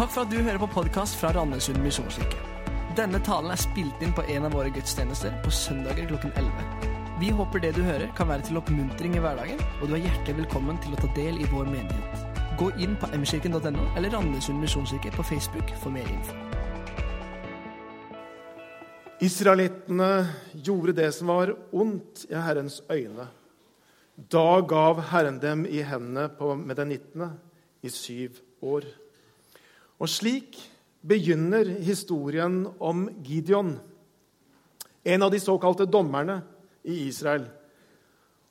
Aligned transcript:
Takk 0.00 0.14
for 0.14 0.24
at 0.24 0.30
du 0.32 0.38
hører 0.40 0.56
på 0.56 0.66
podkast 0.72 1.18
fra 1.20 1.28
Randesund 1.36 1.76
misjonskirke. 1.84 2.38
Denne 2.96 3.18
talen 3.20 3.52
er 3.52 3.60
spilt 3.60 4.00
inn 4.00 4.14
på 4.16 4.22
en 4.32 4.46
av 4.48 4.54
våre 4.56 4.70
gudstjenester 4.72 5.34
på 5.44 5.50
søndager 5.52 6.06
klokken 6.08 6.30
11. 6.40 6.86
Vi 7.20 7.28
håper 7.36 7.60
det 7.60 7.74
du 7.76 7.82
hører, 7.84 8.06
kan 8.16 8.30
være 8.30 8.46
til 8.46 8.56
oppmuntring 8.56 9.18
i 9.18 9.20
hverdagen, 9.20 9.60
og 9.60 9.90
du 9.90 9.98
er 9.98 10.06
hjertelig 10.06 10.38
velkommen 10.38 10.78
til 10.80 10.96
å 10.96 11.00
ta 11.02 11.10
del 11.18 11.36
i 11.36 11.48
vår 11.50 11.68
menighet. 11.68 12.38
Gå 12.56 12.70
inn 12.80 12.94
på 12.96 13.10
mkirken.no 13.12 13.84
eller 13.90 14.16
Randesund 14.16 14.64
misjonskirke 14.64 15.12
på 15.18 15.26
Facebook 15.34 15.74
for 15.82 15.92
mer 15.92 16.08
info. 16.08 16.38
Israelittene 19.20 20.10
gjorde 20.54 20.96
det 21.02 21.10
som 21.18 21.34
var 21.34 21.52
ondt 21.76 22.24
i 22.30 22.40
Herrens 22.40 22.80
øyne. 22.88 23.28
Da 24.16 24.48
gav 24.64 25.04
Herren 25.12 25.44
dem 25.44 25.68
i 25.68 25.84
hendene 25.84 26.30
på 26.40 26.54
medenittene 26.56 27.34
i 27.84 27.92
syv 27.92 28.40
år. 28.64 28.88
Og 30.00 30.08
slik 30.08 30.56
begynner 31.04 31.68
historien 31.84 32.64
om 32.78 33.06
Gideon, 33.24 33.74
en 35.04 35.22
av 35.22 35.30
de 35.32 35.40
såkalte 35.40 35.88
dommerne 35.88 36.40
i 36.84 37.06
Israel. 37.08 37.46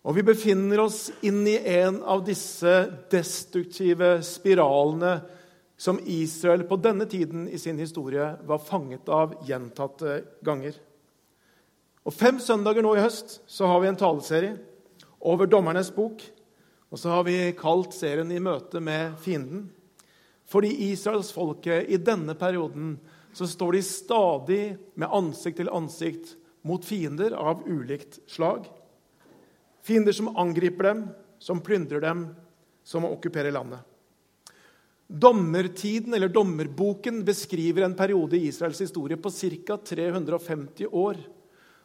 Og 0.05 0.15
vi 0.15 0.23
befinner 0.25 0.81
oss 0.81 1.09
inn 1.25 1.41
i 1.49 1.57
en 1.81 1.99
av 2.07 2.23
disse 2.25 2.73
destruktive 3.11 4.19
spiralene 4.25 5.17
som 5.79 5.99
Israel 6.05 6.65
på 6.67 6.79
denne 6.81 7.05
tiden 7.09 7.47
i 7.47 7.59
sin 7.59 7.79
historie 7.79 8.31
var 8.47 8.63
fanget 8.63 9.09
av 9.09 9.35
gjentatte 9.47 10.21
ganger. 10.45 10.73
Og 12.07 12.15
Fem 12.15 12.39
søndager 12.41 12.83
nå 12.83 12.95
i 12.97 13.03
høst 13.03 13.39
så 13.47 13.67
har 13.69 13.83
vi 13.83 13.89
en 13.91 13.99
taleserie 13.99 14.55
over 15.19 15.49
Dommernes 15.51 15.91
bok. 15.93 16.23
Og 16.89 16.97
så 16.97 17.11
har 17.13 17.23
vi 17.27 17.51
kalt 17.53 17.93
serien 17.93 18.31
'I 18.31 18.39
møte 18.39 18.79
med 18.79 19.13
fienden'. 19.21 19.67
Fordi 20.49 20.71
israelsfolket 20.89 21.89
i 21.89 21.99
denne 22.01 22.33
perioden 22.37 22.95
så 23.33 23.47
står 23.47 23.77
de 23.77 23.81
stadig 23.85 24.63
med 24.97 25.13
ansikt 25.13 25.59
til 25.61 25.69
ansikt 25.69 26.33
mot 26.65 26.85
fiender 26.85 27.35
av 27.37 27.61
ulikt 27.69 28.17
slag. 28.29 28.65
Fiender 29.85 30.15
som 30.15 30.31
angriper 30.37 30.89
dem, 30.89 31.05
som 31.39 31.61
plyndrer 31.63 32.01
dem, 32.03 32.25
som 32.83 33.05
okkuperer 33.05 33.53
landet. 33.53 33.85
Dommertiden, 35.09 36.13
eller 36.13 36.29
Dommerboken, 36.29 37.23
beskriver 37.25 37.85
en 37.85 37.95
periode 37.97 38.37
i 38.37 38.49
Israels 38.49 38.81
historie 38.81 39.17
på 39.17 39.31
ca. 39.31 39.77
350 39.77 40.89
år. 40.91 41.17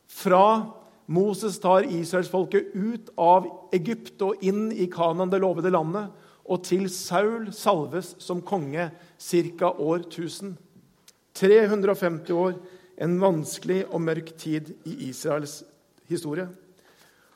Fra 0.08 0.72
Moses 1.06 1.56
tar 1.60 1.86
israelsfolket 1.88 2.74
ut 2.74 3.08
av 3.16 3.48
Egypt 3.72 4.20
og 4.24 4.44
inn 4.44 4.70
i 4.72 4.88
Kanan, 4.92 5.32
det 5.32 5.40
lovede 5.40 5.72
landet, 5.72 6.12
og 6.44 6.64
til 6.66 6.88
Saul 6.92 7.50
salves 7.56 8.14
som 8.22 8.42
konge 8.44 8.90
ca. 9.18 9.70
år 9.70 10.04
1000. 10.06 10.56
350 11.34 12.30
år, 12.30 12.52
en 13.02 13.16
vanskelig 13.18 13.80
og 13.88 14.00
mørk 14.00 14.36
tid 14.38 14.70
i 14.86 15.08
Israels 15.08 15.64
historie. 16.06 16.46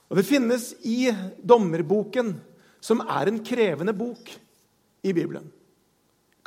Og 0.08 0.16
Det 0.16 0.24
finnes 0.24 0.74
i 0.84 1.10
Dommerboken, 1.42 2.36
som 2.80 3.00
er 3.00 3.26
en 3.26 3.42
krevende 3.44 3.92
bok 3.92 4.30
i 5.02 5.12
Bibelen 5.12 5.50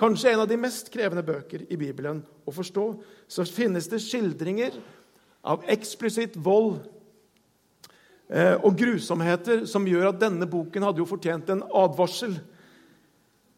Kanskje 0.02 0.32
en 0.32 0.40
av 0.42 0.48
de 0.50 0.58
mest 0.58 0.88
krevende 0.90 1.22
bøker 1.22 1.68
i 1.70 1.78
Bibelen 1.78 2.24
å 2.50 2.52
forstå. 2.56 2.86
Så 3.30 3.46
finnes 3.46 3.86
det 3.92 4.00
skildringer 4.02 4.74
av 5.46 5.62
eksplisitt 5.70 6.40
vold 6.42 6.80
eh, 8.34 8.56
og 8.56 8.74
grusomheter 8.80 9.68
som 9.70 9.86
gjør 9.86 10.10
at 10.10 10.24
denne 10.24 10.48
boken 10.50 10.88
hadde 10.88 11.04
jo 11.04 11.10
fortjent 11.10 11.54
en 11.54 11.62
advarsel 11.70 12.34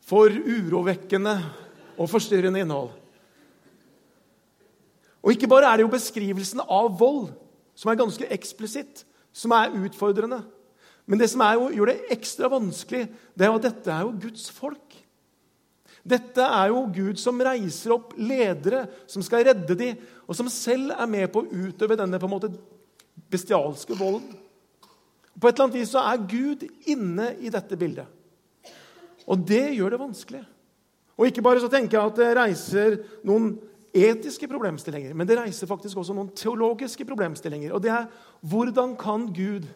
for 0.07 0.31
urovekkende 0.31 1.37
og 1.97 2.09
forstyrrende 2.11 2.63
innhold. 2.63 2.91
Og 5.23 5.31
ikke 5.31 5.47
bare 5.47 5.69
er 5.69 5.79
det 5.79 5.85
jo 5.85 5.93
beskrivelsen 5.93 6.63
av 6.65 6.91
vold, 6.99 7.29
som 7.75 7.89
er 7.89 7.99
ganske 7.99 8.27
eksplisitt, 8.35 9.05
som 9.33 9.53
er 9.55 9.71
utfordrende. 9.85 10.41
Men 11.07 11.19
det 11.19 11.29
som 11.31 11.41
jo, 11.55 11.69
gjør 11.71 11.91
det 11.91 12.11
ekstra 12.15 12.49
vanskelig, 12.51 13.07
det 13.35 13.45
er 13.45 13.51
jo 13.51 13.59
at 13.59 13.67
dette 13.69 13.91
er 13.91 14.03
jo 14.03 14.13
Guds 14.25 14.49
folk. 14.53 14.99
Dette 16.03 16.43
er 16.43 16.71
jo 16.73 16.83
Gud 16.91 17.19
som 17.19 17.39
reiser 17.39 17.95
opp 17.95 18.11
ledere 18.19 18.83
som 19.07 19.23
skal 19.23 19.45
redde 19.47 19.75
dem, 19.79 19.99
og 20.27 20.35
som 20.35 20.51
selv 20.51 20.91
er 20.91 21.07
med 21.07 21.29
på 21.31 21.43
å 21.43 21.47
utøve 21.47 21.95
denne 21.99 22.19
på 22.19 22.27
en 22.27 22.33
måte 22.35 22.51
bestialske 23.31 23.95
volden. 23.95 24.35
På 25.39 25.47
et 25.47 25.55
eller 25.55 25.69
annet 25.69 25.79
vis 25.79 25.93
så 25.95 26.03
er 26.03 26.27
Gud 26.29 26.67
inne 26.91 27.31
i 27.39 27.51
dette 27.51 27.79
bildet. 27.79 28.07
Og 29.27 29.45
det 29.47 29.75
gjør 29.77 29.93
det 29.93 30.01
vanskelig. 30.01 30.41
Og 31.17 31.29
ikke 31.29 31.43
bare 31.45 31.61
så 31.61 31.69
tenker 31.71 31.97
jeg 31.97 32.11
at 32.11 32.19
det 32.19 32.31
reiser 32.37 32.97
noen 33.27 33.53
etiske 33.93 34.49
problemstillinger, 34.49 35.13
men 35.13 35.29
det 35.29 35.37
reiser 35.37 35.69
faktisk 35.69 35.99
også 36.01 36.15
noen 36.17 36.31
teologiske 36.33 37.05
problemstillinger. 37.05 37.75
Og 37.75 37.83
det 37.83 37.91
er 37.93 38.07
hvordan 38.41 38.95
kan 38.99 39.27
Gud, 39.35 39.67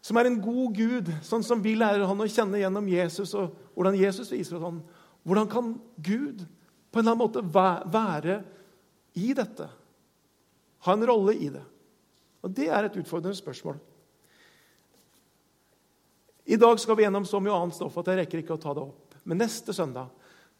som 0.00 0.20
er 0.20 0.30
en 0.30 0.38
god 0.42 0.76
Gud, 0.78 1.10
sånn 1.26 1.42
som 1.44 1.62
vi 1.64 1.74
lærer 1.78 2.06
han 2.06 2.22
å 2.22 2.28
kjenne 2.30 2.62
gjennom 2.62 2.86
Jesus, 2.88 3.34
og 3.34 3.56
hvordan 3.74 3.98
Jesus 3.98 4.30
viser 4.30 4.56
oss 4.56 4.68
han, 4.68 4.78
hvordan 5.26 5.50
kan 5.50 5.74
Gud 5.98 6.46
på 6.90 7.00
en 7.00 7.02
eller 7.02 7.16
annen 7.16 7.24
måte 7.24 7.42
være 7.90 8.38
i 9.18 9.34
dette? 9.36 9.66
Ha 10.86 10.94
en 10.94 11.06
rolle 11.10 11.34
i 11.34 11.50
det? 11.52 11.66
Og 12.40 12.54
Det 12.56 12.70
er 12.72 12.86
et 12.86 12.96
utfordrende 12.96 13.36
spørsmål. 13.36 13.76
I 16.44 16.56
dag 16.56 16.80
skal 16.80 16.96
vi 16.96 17.04
gjennom 17.04 17.26
så 17.28 17.40
mye 17.42 17.54
annet 17.54 17.76
stoff 17.76 17.98
at 18.00 18.10
jeg 18.10 18.22
rekker 18.22 18.42
ikke 18.42 18.56
å 18.56 18.62
ta 18.62 18.74
det 18.76 18.84
opp. 18.84 19.18
Men 19.28 19.42
neste 19.42 19.74
søndag 19.76 20.08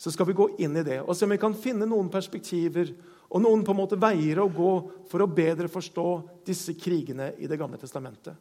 så 0.01 0.13
skal 0.13 0.29
vi 0.29 0.37
gå 0.37 0.47
inn 0.65 0.77
i 0.81 0.85
det 0.85 1.01
og 1.03 1.13
se 1.17 1.27
om 1.27 1.33
vi 1.35 1.41
kan 1.41 1.57
finne 1.57 1.89
noen 1.89 2.09
perspektiver 2.13 2.93
og 3.31 3.43
noen 3.45 3.63
på 3.67 3.75
en 3.75 3.81
måte 3.83 3.99
veier 4.01 4.41
å 4.43 4.51
gå 4.51 4.73
for 5.11 5.23
å 5.23 5.31
bedre 5.31 5.69
forstå 5.71 6.07
disse 6.47 6.75
krigene 6.79 7.35
i 7.39 7.49
Det 7.51 7.59
gamle 7.61 7.79
testamentet. 7.79 8.35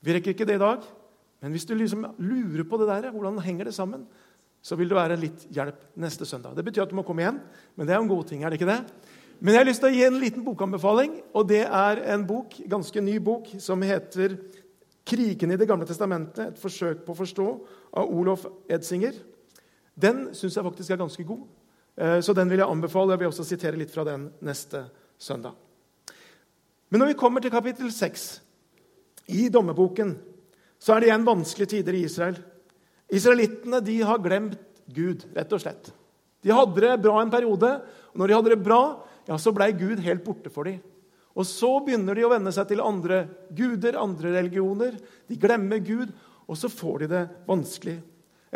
Vi 0.00 0.14
rekker 0.14 0.34
ikke 0.34 0.46
det 0.48 0.58
i 0.58 0.62
dag, 0.62 0.82
men 1.40 1.54
hvis 1.54 1.66
du 1.68 1.74
liksom 1.74 2.04
lurer 2.18 2.64
på 2.68 2.78
det 2.80 2.88
der, 2.90 3.10
hvordan 3.10 3.40
henger 3.42 3.70
det 3.70 3.74
sammen, 3.74 4.04
så 4.62 4.76
vil 4.76 4.90
det 4.90 4.98
være 4.98 5.18
litt 5.20 5.46
hjelp 5.54 5.78
neste 6.02 6.26
søndag. 6.26 6.56
Det 6.56 6.64
betyr 6.66 6.84
at 6.84 6.90
du 6.90 6.96
må 6.98 7.04
komme 7.06 7.22
igjen, 7.22 7.38
men 7.76 7.86
det 7.86 7.94
er 7.94 8.00
jo 8.00 8.06
en 8.06 8.12
god 8.12 8.26
ting. 8.28 8.42
er 8.42 8.50
det 8.50 8.60
ikke 8.60 8.72
det? 8.72 8.82
Men 9.38 9.54
jeg 9.54 9.60
har 9.60 9.68
lyst 9.68 9.82
til 9.84 9.92
å 9.92 9.96
gi 9.96 10.04
en 10.06 10.20
liten 10.20 10.44
bokanbefaling. 10.44 11.18
og 11.36 11.48
Det 11.48 11.62
er 11.62 12.02
en 12.14 12.24
bok, 12.26 12.56
ganske 12.66 13.00
ny 13.00 13.18
bok 13.20 13.50
som 13.60 13.82
heter 13.84 14.38
'Krigene 15.06 15.54
i 15.54 15.56
Det 15.56 15.68
gamle 15.68 15.86
testamentet', 15.86 16.48
et 16.48 16.58
forsøk 16.58 17.04
på 17.06 17.14
å 17.14 17.20
forstå, 17.20 17.46
av 17.94 18.10
Olof 18.10 18.46
Edsinger. 18.68 19.14
Den 19.94 20.34
syns 20.34 20.56
jeg 20.56 20.64
faktisk 20.64 20.90
er 20.90 21.00
ganske 21.00 21.24
god, 21.24 21.46
eh, 21.96 22.20
så 22.20 22.34
den 22.34 22.50
vil 22.50 22.58
jeg 22.58 22.68
anbefale. 22.68 23.12
Jeg 23.12 23.18
vil 23.18 23.28
også 23.28 23.44
sitere 23.44 23.78
litt 23.78 23.90
fra 23.90 24.04
den 24.04 24.32
neste 24.42 24.90
søndag. 25.18 25.54
Men 26.90 27.00
når 27.00 27.06
vi 27.06 27.20
kommer 27.20 27.40
til 27.40 27.50
kapittel 27.50 27.92
6 27.92 28.40
i 29.28 29.48
dommeboken, 29.48 30.16
så 30.78 30.94
er 30.94 31.00
det 31.00 31.08
igjen 31.08 31.26
vanskelige 31.26 31.68
tider 31.68 31.94
i 31.94 32.04
Israel. 32.04 32.36
Israelittene 33.10 33.80
de 33.80 34.00
har 34.02 34.18
glemt 34.18 34.58
Gud, 34.92 35.24
rett 35.34 35.52
og 35.52 35.62
slett. 35.62 35.92
De 36.42 36.54
hadde 36.54 36.82
det 36.82 37.02
bra 37.02 37.20
en 37.22 37.30
periode, 37.30 37.70
og 38.12 38.18
når 38.20 38.26
de 38.26 38.34
hadde 38.34 38.52
det 38.54 38.62
bra, 38.62 38.82
ja, 39.26 39.38
så 39.38 39.52
blei 39.54 39.72
Gud 39.72 39.98
helt 40.04 40.24
borte 40.24 40.50
for 40.50 40.68
dem. 40.68 40.78
Og 41.36 41.44
så 41.44 41.68
begynner 41.84 42.16
de 42.16 42.24
å 42.24 42.32
venne 42.32 42.52
seg 42.54 42.70
til 42.70 42.80
andre 42.80 43.26
guder, 43.54 43.98
andre 44.00 44.32
religioner. 44.38 44.96
De 45.28 45.36
glemmer 45.40 45.82
Gud, 45.84 46.14
og 46.48 46.56
så 46.56 46.70
får 46.72 47.04
de 47.04 47.10
det 47.12 47.22
vanskelig. 47.48 47.98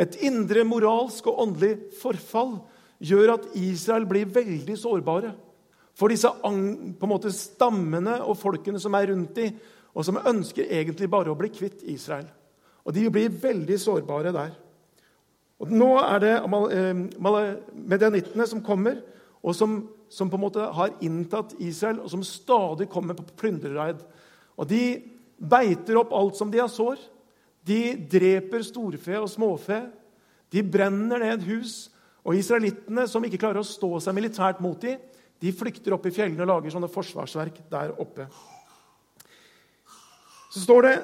Et 0.01 0.17
indre 0.25 0.65
moralsk 0.65 1.29
og 1.29 1.43
åndelig 1.45 1.75
forfall 2.01 2.57
gjør 3.05 3.35
at 3.35 3.49
Israel 3.59 4.07
blir 4.09 4.31
veldig 4.33 4.77
sårbare 4.81 5.35
for 6.01 6.13
disse 6.13 6.31
måte, 7.05 7.33
stammene 7.35 8.21
og 8.25 8.39
folkene 8.41 8.81
som 8.81 8.95
er 8.97 9.11
rundt 9.11 9.37
dem, 9.37 9.57
og 9.93 10.07
som 10.07 10.21
ønsker 10.23 10.71
egentlig 10.71 11.11
bare 11.13 11.33
å 11.33 11.37
bli 11.37 11.51
kvitt 11.53 11.83
Israel. 11.91 12.29
Og 12.87 12.95
De 12.97 13.05
blir 13.13 13.33
veldig 13.43 13.77
sårbare 13.77 14.33
der. 14.33 14.55
Og 15.61 15.73
Nå 15.75 15.91
er 16.01 16.23
det 16.23 16.35
medianittene 17.75 18.47
som 18.49 18.63
kommer, 18.65 19.03
og 19.43 19.57
som 19.57 19.83
som 20.11 20.31
på 20.31 20.37
en 20.39 20.43
måte 20.43 20.67
har 20.75 20.97
inntatt 21.07 21.55
Israel, 21.63 22.03
og 22.03 22.11
som 22.11 22.25
stadig 22.27 22.89
kommer 22.91 23.17
på 23.17 23.29
plyndrereid. 23.39 24.03
Og 24.59 24.69
De 24.69 24.83
beiter 25.41 25.97
opp 25.97 26.13
alt 26.13 26.37
som 26.37 26.51
de 26.53 26.61
har 26.61 26.69
sår. 26.69 27.01
De 27.65 27.95
dreper 28.11 28.65
storfe 28.67 29.17
og 29.21 29.31
småfe. 29.31 29.79
De 30.53 30.63
brenner 30.67 31.23
ned 31.23 31.47
hus. 31.49 31.89
Og 32.27 32.37
israelittene, 32.37 33.07
som 33.09 33.25
ikke 33.25 33.41
klarer 33.41 33.63
å 33.63 33.67
stå 33.67 33.95
seg 34.05 34.17
militært 34.17 34.61
mot 34.61 34.77
dem, 34.83 34.99
de 35.41 35.53
flykter 35.57 35.95
opp 35.97 36.05
i 36.05 36.13
fjellene 36.13 36.45
og 36.45 36.51
lager 36.51 36.75
sånne 36.75 36.91
forsvarsverk 36.93 37.63
der 37.73 37.95
oppe. 38.03 38.27
Så 40.53 40.67
står 40.67 40.85
det 40.85 40.97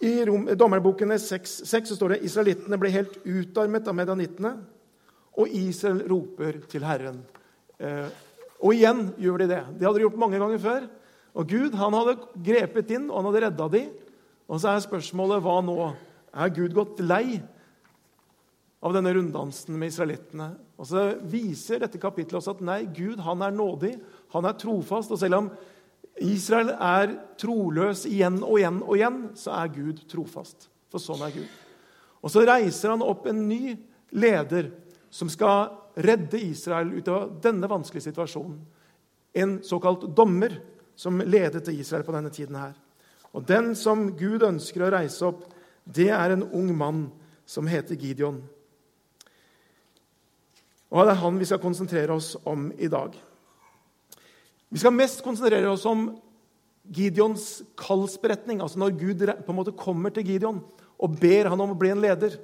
i 0.00 0.14
Dommerbokene 0.56 1.18
6, 1.20 1.58
6 1.68 1.90
så 1.90 1.98
står 1.98 2.14
det 2.14 2.22
israelittene 2.24 2.78
ble 2.80 2.92
helt 2.94 3.18
utarmet 3.26 3.90
av 3.90 3.98
medanittene, 3.98 4.54
og 5.36 5.52
Israel 5.52 6.00
roper 6.08 6.62
til 6.70 6.86
Herren. 6.88 7.20
Eh, 7.80 8.08
og 8.60 8.76
igjen 8.76 9.06
gjør 9.20 9.40
de 9.40 9.48
det. 9.54 9.62
Det 9.78 9.86
hadde 9.86 9.98
de 9.98 10.04
gjort 10.04 10.20
mange 10.20 10.40
ganger 10.40 10.60
før. 10.60 10.86
Og 11.40 11.48
Gud 11.48 11.76
han 11.78 11.96
hadde 11.96 12.18
grepet 12.44 12.92
inn, 12.96 13.08
og 13.08 13.20
han 13.20 13.30
hadde 13.30 13.42
redda 13.46 13.68
dem. 13.72 13.90
Og 14.50 14.60
så 14.60 14.72
er 14.72 14.84
spørsmålet 14.84 15.42
hva 15.44 15.60
nå? 15.64 15.78
Er 16.30 16.52
Gud 16.54 16.74
gått 16.76 17.00
lei 17.02 17.40
av 18.80 18.94
denne 18.96 19.12
runddansen 19.14 19.76
med 19.78 19.92
israelittene. 19.92 20.52
Og 20.80 20.88
så 20.88 21.10
viser 21.30 21.82
dette 21.82 22.00
kapittelet 22.00 22.40
også 22.40 22.56
at 22.56 22.64
nei, 22.64 22.80
Gud 22.96 23.20
han 23.24 23.44
er 23.44 23.54
nådig, 23.54 23.94
han 24.34 24.48
er 24.48 24.58
trofast. 24.60 25.12
Og 25.12 25.20
selv 25.20 25.40
om 25.40 25.50
Israel 26.20 26.72
er 26.74 27.14
troløs 27.40 28.06
igjen 28.08 28.40
og 28.42 28.58
igjen 28.58 28.80
og 28.84 28.94
igjen, 28.96 29.20
så 29.38 29.54
er 29.60 29.74
Gud 29.74 30.04
trofast. 30.10 30.68
For 30.90 31.02
sånn 31.02 31.22
er 31.26 31.34
Gud. 31.36 31.58
Og 32.20 32.32
så 32.32 32.44
reiser 32.44 32.92
han 32.92 33.04
opp 33.04 33.28
en 33.30 33.46
ny 33.48 33.76
leder 34.12 34.72
som 35.12 35.30
skal 35.32 35.70
redde 35.94 36.40
Israel 36.40 36.92
ut 36.94 37.08
av 37.08 37.32
denne 37.42 37.68
vanskelige 37.70 38.10
situasjonen. 38.10 38.60
En 39.32 39.58
såkalt 39.62 40.08
dommer 40.16 40.58
som 40.98 41.20
ledet 41.20 41.68
Israel 41.72 42.04
på 42.04 42.14
denne 42.14 42.32
tiden 42.34 42.58
her. 42.58 42.74
Og 43.32 43.46
den 43.46 43.74
som 43.78 44.08
Gud 44.18 44.42
ønsker 44.42 44.84
å 44.84 44.92
reise 44.92 45.28
opp, 45.28 45.44
det 45.84 46.10
er 46.12 46.34
en 46.34 46.44
ung 46.44 46.72
mann 46.76 47.04
som 47.48 47.68
heter 47.70 47.98
Gideon. 47.98 48.40
Og 50.90 51.06
det 51.06 51.14
er 51.14 51.22
han 51.22 51.38
vi 51.38 51.46
skal 51.46 51.62
konsentrere 51.62 52.14
oss 52.14 52.34
om 52.44 52.70
i 52.78 52.90
dag. 52.90 53.14
Vi 54.70 54.82
skal 54.82 54.94
mest 54.94 55.22
konsentrere 55.26 55.70
oss 55.70 55.86
om 55.86 56.08
Gideons 56.90 57.62
kallsberetning, 57.78 58.60
altså 58.62 58.80
når 58.82 58.96
Gud 58.98 59.22
på 59.22 59.52
en 59.52 59.58
måte 59.58 59.76
kommer 59.78 60.14
til 60.14 60.26
Gideon 60.26 60.62
og 61.00 61.18
ber 61.20 61.48
han 61.50 61.60
om 61.62 61.72
å 61.74 61.78
bli 61.78 61.92
en 61.94 62.02
leder. 62.02 62.34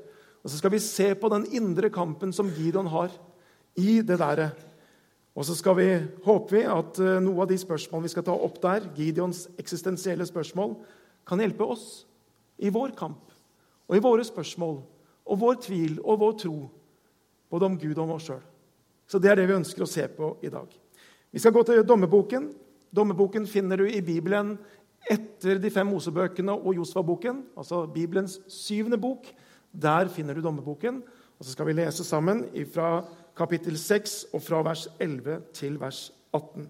Og 0.43 0.51
Så 0.51 0.61
skal 0.61 0.73
vi 0.73 0.83
se 0.83 1.11
på 1.19 1.29
den 1.33 1.47
indre 1.53 1.91
kampen 1.91 2.33
som 2.33 2.53
Gideon 2.55 2.87
har 2.87 3.11
i 3.77 4.01
det 4.01 4.19
der. 4.21 4.49
Og 5.37 5.45
så 5.45 5.55
skal 5.57 5.77
vi, 5.77 5.89
håper 6.25 6.57
vi 6.57 6.63
at 6.65 6.99
eh, 7.05 7.19
noe 7.21 7.45
av 7.45 7.51
de 7.51 7.59
spørsmålene 7.61 8.09
vi 8.09 8.15
skal 8.15 8.25
ta 8.25 8.35
opp 8.35 8.57
der, 8.63 8.89
Gideons 8.97 9.47
eksistensielle 9.61 10.25
spørsmål, 10.29 10.79
kan 11.29 11.43
hjelpe 11.43 11.67
oss 11.67 12.07
i 12.57 12.71
vår 12.73 12.95
kamp 12.97 13.35
og 13.87 13.97
i 13.99 14.03
våre 14.03 14.25
spørsmål 14.25 14.79
og 15.27 15.41
vår 15.43 15.59
tvil 15.67 15.99
og 16.01 16.21
vår 16.23 16.39
tro, 16.41 16.57
både 17.53 17.69
om 17.69 17.77
Gud 17.79 17.99
og 17.99 18.05
om 18.07 18.15
oss 18.17 18.31
sjøl. 18.31 18.41
Så 19.07 19.21
det 19.23 19.31
er 19.31 19.39
det 19.39 19.49
vi 19.51 19.59
ønsker 19.59 19.85
å 19.85 19.91
se 19.91 20.07
på 20.11 20.33
i 20.43 20.51
dag. 20.51 20.71
Vi 21.31 21.43
skal 21.43 21.55
gå 21.55 21.63
til 21.67 21.85
Dommerboken. 21.87 22.49
Dommerboken 22.95 23.47
finner 23.51 23.83
du 23.83 23.91
i 23.91 24.01
Bibelen 24.03 24.55
etter 25.11 25.61
de 25.63 25.71
fem 25.71 25.87
Mosebøkene 25.87 26.55
og 26.57 26.81
Josfa-boken, 26.81 27.45
altså 27.59 27.85
Bibelens 27.93 28.41
syvende 28.51 28.99
bok. 28.99 29.29
Der 29.71 30.09
finner 30.11 30.35
du 30.35 30.43
Dommerboken. 30.43 31.03
Og 31.37 31.45
så 31.45 31.53
skal 31.53 31.69
vi 31.69 31.77
lese 31.77 32.07
sammen 32.07 32.47
fra 32.73 33.05
kapittel 33.37 33.77
6 33.79 34.17
og 34.35 34.43
fra 34.43 34.63
vers 34.65 34.87
11 35.01 35.41
til 35.57 35.77
vers 35.81 36.09
18. 36.35 36.67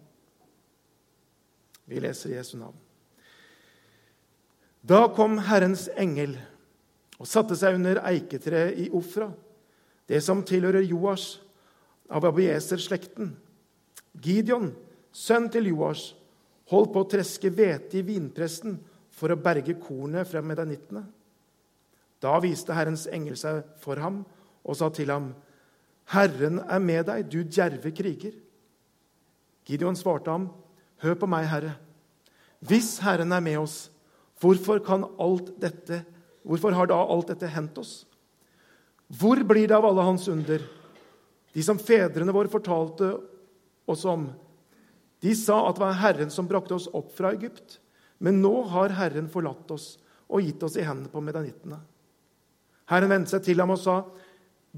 Vi 1.86 2.02
leser 2.02 2.34
Jesu 2.34 2.56
navn. 2.58 2.76
Da 4.86 5.06
kom 5.14 5.38
Herrens 5.42 5.88
engel 5.98 6.36
og 7.18 7.26
satte 7.26 7.56
seg 7.58 7.78
under 7.78 8.02
eiketreet 8.06 8.78
i 8.84 8.90
Ofra, 8.94 9.30
det 10.06 10.20
som 10.22 10.44
tilhører 10.46 10.84
Joas 10.86 11.36
av 12.12 12.26
Abieser-slekten. 12.28 13.32
Gideon, 14.22 14.70
sønn 15.10 15.48
til 15.50 15.72
Joas, 15.72 16.12
holdt 16.70 16.92
på 16.94 17.02
å 17.02 17.08
treske 17.10 17.50
hvete 17.50 17.98
i 17.98 18.04
vinpresten 18.06 18.76
for 19.16 19.32
å 19.32 19.40
berge 19.40 19.74
kornet 19.80 20.28
fra 20.28 20.42
medanittene. 20.44 21.02
Da 22.22 22.36
viste 22.42 22.74
Herrens 22.76 23.06
engel 23.12 23.36
seg 23.38 23.62
for 23.82 23.98
ham 24.02 24.22
og 24.66 24.78
sa 24.78 24.90
til 24.94 25.10
ham, 25.12 25.30
'Herren 26.06 26.60
er 26.62 26.78
med 26.78 27.06
deg, 27.06 27.26
du 27.30 27.42
djerve 27.42 27.90
kriger.' 27.90 28.38
Gideon 29.66 29.96
svarte 29.96 30.30
ham, 30.30 30.50
'Hør 31.02 31.14
på 31.14 31.26
meg, 31.26 31.48
Herre. 31.50 31.76
Hvis 32.60 32.98
Herren 32.98 33.32
er 33.32 33.40
med 33.40 33.58
oss, 33.58 33.90
hvorfor, 34.40 34.78
dette, 35.60 36.04
hvorfor 36.44 36.70
har 36.70 36.86
da 36.86 36.94
alt 36.94 37.28
dette 37.28 37.46
hendt 37.46 37.78
oss?' 37.78 38.06
Hvor 39.06 39.38
blir 39.46 39.68
det 39.68 39.76
av 39.76 39.84
alle 39.86 40.02
hans 40.02 40.28
under, 40.28 40.62
de 41.54 41.62
som 41.62 41.78
fedrene 41.78 42.32
våre 42.34 42.50
fortalte 42.50 43.12
oss 43.86 44.04
om? 44.04 44.32
De 45.22 45.34
sa 45.34 45.68
at 45.68 45.76
det 45.76 45.84
var 45.84 46.00
Herren 46.00 46.30
som 46.30 46.48
brakte 46.48 46.74
oss 46.74 46.88
opp 46.92 47.12
fra 47.16 47.30
Egypt. 47.32 47.78
Men 48.18 48.40
nå 48.42 48.62
har 48.72 48.94
Herren 48.96 49.28
forlatt 49.30 49.70
oss 49.70 49.96
og 50.26 50.42
gitt 50.42 50.62
oss 50.66 50.76
i 50.76 50.84
hendene 50.84 51.12
på 51.12 51.22
medanittene. 51.22 51.78
Herren 52.90 53.10
vendte 53.10 53.34
seg 53.34 53.44
til 53.46 53.62
ham 53.62 53.74
og 53.74 53.80
sa, 53.82 53.96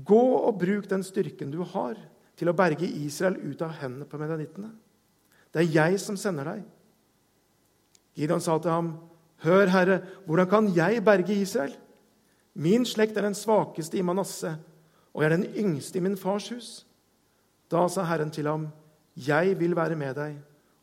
'Gå 0.05 0.25
og 0.47 0.59
bruk 0.59 0.89
den 0.89 1.03
styrken 1.03 1.51
du 1.51 1.63
har, 1.63 1.97
til 2.39 2.49
å 2.49 2.55
berge 2.55 2.87
Israel 2.87 3.39
ut 3.43 3.63
av 3.63 3.75
hendene 3.81 4.07
på 4.07 4.19
medanittene.' 4.19 4.77
'Det 5.53 5.63
er 5.63 5.73
jeg 5.75 6.01
som 6.01 6.17
sender 6.17 6.45
deg.' 6.45 6.65
Gideon 8.15 8.41
sa 8.41 8.59
til 8.59 8.71
ham, 8.71 8.99
'Hør, 9.43 9.67
Herre, 9.67 10.03
hvordan 10.27 10.49
kan 10.51 10.69
jeg 10.77 11.05
berge 11.05 11.35
Israel?' 11.35 11.77
'Min 12.55 12.85
slekt 12.85 13.17
er 13.17 13.23
den 13.23 13.35
svakeste 13.35 13.99
i 13.99 14.03
Manasseh, 14.03 14.55
og 15.15 15.23
jeg 15.23 15.33
er 15.33 15.37
den 15.37 15.55
yngste 15.57 15.99
i 15.99 16.01
min 16.01 16.17
fars 16.17 16.49
hus.' 16.49 16.85
Da 17.71 17.89
sa 17.89 18.05
Herren 18.05 18.31
til 18.31 18.47
ham, 18.47 18.69
'Jeg 19.17 19.59
vil 19.59 19.77
være 19.77 19.97
med 19.97 20.15
deg, 20.15 20.39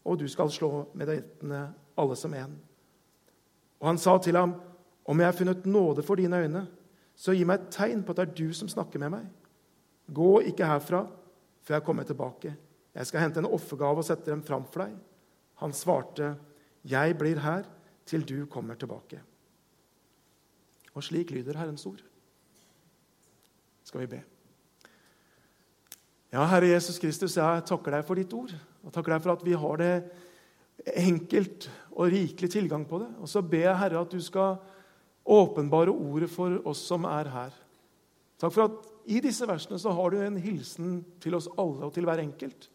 og 0.05 0.19
du 0.19 0.27
skal 0.27 0.49
slå 0.51 0.87
medanittene 0.93 1.73
alle 1.97 2.15
som 2.15 2.33
én.' 2.33 2.59
Og 3.79 3.87
han 3.87 3.97
sa 3.97 4.17
til 4.17 4.35
ham, 4.35 4.55
'Om 5.05 5.19
jeg 5.19 5.27
har 5.27 5.33
funnet 5.33 5.65
nåde 5.65 6.03
for 6.03 6.15
dine 6.15 6.35
øyne,' 6.35 6.67
så 7.15 7.33
gi 7.35 7.45
meg 7.47 7.61
et 7.61 7.71
tegn 7.73 8.03
på 8.03 8.13
at 8.13 8.19
det 8.19 8.25
er 8.27 8.37
du 8.37 8.55
som 8.55 8.69
snakker 8.71 9.01
med 9.01 9.13
meg. 9.15 9.27
Gå 10.11 10.31
ikke 10.51 10.67
herfra 10.67 11.05
før 11.65 11.77
jeg 11.77 11.85
kommer 11.87 12.07
tilbake. 12.07 12.51
Jeg 12.95 13.09
skal 13.09 13.25
hente 13.25 13.41
en 13.41 13.49
offergave 13.49 14.03
og 14.03 14.07
sette 14.07 14.29
dem 14.29 14.43
fram 14.45 14.67
for 14.71 14.85
deg. 14.85 14.95
Han 15.63 15.73
svarte, 15.75 16.35
Jeg 16.85 17.17
blir 17.17 17.39
her 17.41 17.65
til 18.05 18.21
du 18.27 18.45
kommer 18.45 18.75
tilbake. 18.75 19.21
Og 20.93 21.03
slik 21.03 21.31
lyder 21.31 21.57
Herrens 21.57 21.85
ord. 21.85 22.03
Skal 23.83 24.03
vi 24.03 24.11
be. 24.15 24.21
Ja, 26.31 26.45
Herre 26.45 26.67
Jesus 26.67 26.99
Kristus, 26.99 27.37
jeg 27.37 27.65
takker 27.67 27.95
deg 27.95 28.05
for 28.05 28.19
ditt 28.19 28.33
ord. 28.33 28.53
Og 28.83 28.93
takker 28.93 29.15
deg 29.15 29.23
for 29.23 29.33
at 29.33 29.43
vi 29.45 29.57
har 29.57 29.81
det 29.81 29.93
enkelt 30.99 31.69
og 31.95 32.11
rikelig 32.11 32.51
tilgang 32.51 32.85
på 32.87 32.99
det. 33.01 33.09
Og 33.23 33.29
så 33.31 33.41
ber 33.41 33.69
jeg, 33.69 33.77
Herre, 33.79 34.01
at 34.01 34.11
du 34.11 34.21
skal 34.21 34.57
åpenbare 35.25 35.89
ordet 35.89 36.29
for 36.29 36.59
oss 36.67 36.83
som 36.85 37.05
er 37.09 37.29
her. 37.33 37.55
Takk 38.41 38.53
for 38.53 38.67
at 38.67 39.09
i 39.09 39.19
disse 39.21 39.45
versene 39.49 39.79
så 39.81 39.93
har 39.95 40.11
du 40.11 40.19
en 40.21 40.37
hilsen 40.41 40.99
til 41.21 41.37
oss 41.37 41.49
alle 41.57 41.87
og 41.87 41.93
til 41.95 42.07
hver 42.07 42.21
enkelt. 42.21 42.69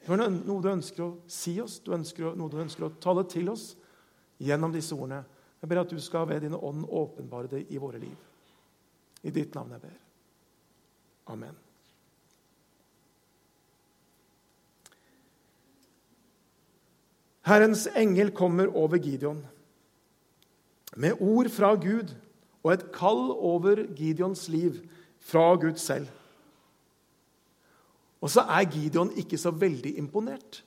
Du 0.00 0.12
har 0.12 0.22
noe 0.22 0.62
du 0.62 0.70
ønsker 0.70 1.04
å 1.04 1.10
si 1.30 1.58
oss, 1.60 1.78
du 1.84 1.92
ønsker, 1.94 2.32
noe 2.38 2.50
du 2.50 2.60
ønsker 2.62 2.86
å 2.86 2.94
tale 3.02 3.26
til 3.28 3.50
oss 3.52 3.74
gjennom 4.40 4.72
disse 4.72 4.96
ordene. 4.96 5.22
Jeg 5.60 5.68
ber 5.68 5.82
at 5.82 5.92
du 5.92 5.98
skal 6.00 6.28
ved 6.30 6.46
din 6.46 6.56
ånd 6.56 6.86
åpenbare 6.88 7.50
det 7.52 7.66
i 7.68 7.80
våre 7.80 8.00
liv. 8.00 8.16
I 9.22 9.34
ditt 9.34 9.54
navn 9.54 9.74
jeg 9.76 9.82
ber. 9.82 9.98
Amen. 11.34 11.58
Herrens 17.50 17.86
engel 17.96 18.30
kommer 18.36 18.70
over 18.76 19.00
Gideon 19.00 19.42
med 20.96 21.20
ord 21.22 21.50
fra 21.52 21.74
Gud 21.78 22.14
og 22.64 22.72
et 22.74 22.88
kall 22.94 23.30
over 23.32 23.84
Gideons 23.96 24.48
liv 24.52 24.80
fra 25.22 25.54
Gud 25.60 25.78
selv. 25.80 26.08
Og 28.20 28.32
så 28.32 28.44
er 28.44 28.68
Gideon 28.68 29.12
ikke 29.16 29.38
så 29.40 29.52
veldig 29.54 29.94
imponert. 30.00 30.60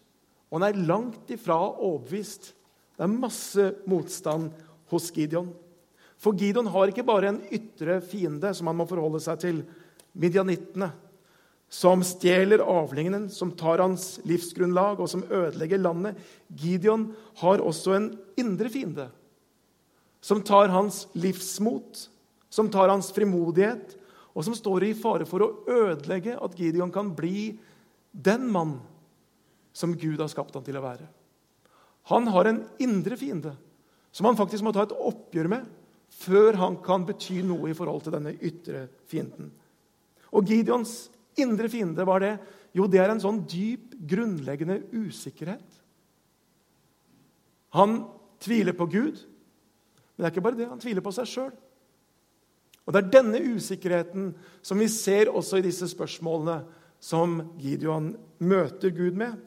Og 0.49 0.59
han 0.59 0.67
er 0.69 0.85
langt 0.87 1.29
ifra 1.33 1.57
overbevist. 1.71 2.53
Det 2.97 3.05
er 3.05 3.13
masse 3.13 3.67
motstand 3.89 4.49
hos 4.89 5.11
Gideon. 5.13 5.51
For 6.17 6.37
Gideon 6.37 6.69
har 6.71 6.89
ikke 6.89 7.05
bare 7.05 7.33
en 7.33 7.41
ytre 7.53 7.99
fiende 8.05 8.53
som 8.55 8.69
han 8.69 8.77
må 8.79 8.87
forholde 8.89 9.21
seg 9.21 9.41
til, 9.41 9.63
midjanittene, 10.13 10.91
som 11.73 12.03
stjeler 12.05 12.61
avlingene, 12.61 13.25
som 13.33 13.49
tar 13.57 13.81
hans 13.81 14.19
livsgrunnlag, 14.29 15.01
og 15.01 15.09
som 15.09 15.25
ødelegger 15.25 15.81
landet. 15.81 16.19
Gideon 16.53 17.07
har 17.41 17.63
også 17.65 17.95
en 17.97 18.11
indre 18.39 18.69
fiende 18.69 19.09
som 20.23 20.39
tar 20.45 20.71
hans 20.71 21.03
livsmot, 21.19 22.07
som 22.49 22.69
tar 22.71 22.87
hans 22.87 23.11
frimodighet, 23.11 23.97
og 24.33 24.45
som 24.47 24.55
står 24.55 24.87
i 24.87 24.95
fare 24.97 25.27
for 25.29 25.43
å 25.43 25.51
ødelegge 25.67 26.37
at 26.39 26.55
Gideon 26.57 26.93
kan 26.93 27.11
bli 27.13 27.51
den 28.11 28.47
mann 28.53 28.77
som 29.75 29.97
Gud 29.97 30.21
har 30.21 30.31
skapt 30.31 30.55
han 30.55 30.65
til 30.65 30.77
å 30.79 30.85
være. 30.85 31.09
Han 32.13 32.29
har 32.31 32.49
en 32.49 32.63
indre 32.83 33.17
fiende 33.19 33.53
som 34.13 34.27
han 34.29 34.37
faktisk 34.37 34.65
må 34.65 34.73
ta 34.75 34.85
et 34.85 34.95
oppgjør 34.95 35.49
med 35.51 35.67
før 36.13 36.59
han 36.61 36.77
kan 36.85 37.05
bety 37.07 37.41
noe 37.45 37.71
i 37.71 37.77
forhold 37.77 38.05
til 38.05 38.13
denne 38.15 38.35
ytre 38.37 38.85
fienden. 39.09 39.49
Og 40.33 40.49
Gideons 40.49 41.09
indre 41.41 41.69
fiende 41.71 42.05
var 42.05 42.21
det? 42.23 42.35
Jo, 42.73 42.87
det 42.89 43.01
er 43.01 43.11
en 43.13 43.21
sånn 43.21 43.41
dyp, 43.49 43.91
grunnleggende 43.97 44.79
usikkerhet. 44.93 45.81
Han 47.73 48.03
tviler 48.41 48.77
på 48.77 48.87
Gud. 48.93 49.17
Men 50.13 50.23
det 50.23 50.29
er 50.29 50.35
ikke 50.35 50.45
bare 50.45 50.59
det. 50.59 50.69
Han 50.69 50.81
tviler 50.81 51.05
på 51.05 51.13
seg 51.15 51.29
sjøl. 51.29 51.53
Og 52.83 52.93
det 52.93 52.99
er 52.99 53.13
denne 53.15 53.39
usikkerheten 53.55 54.31
som 54.65 54.81
vi 54.81 54.89
ser 54.91 55.31
også 55.31 55.59
i 55.59 55.65
disse 55.65 55.87
spørsmålene 55.91 56.59
som 57.03 57.39
Gideon 57.59 58.13
møter 58.43 58.91
Gud 58.95 59.15
med. 59.19 59.37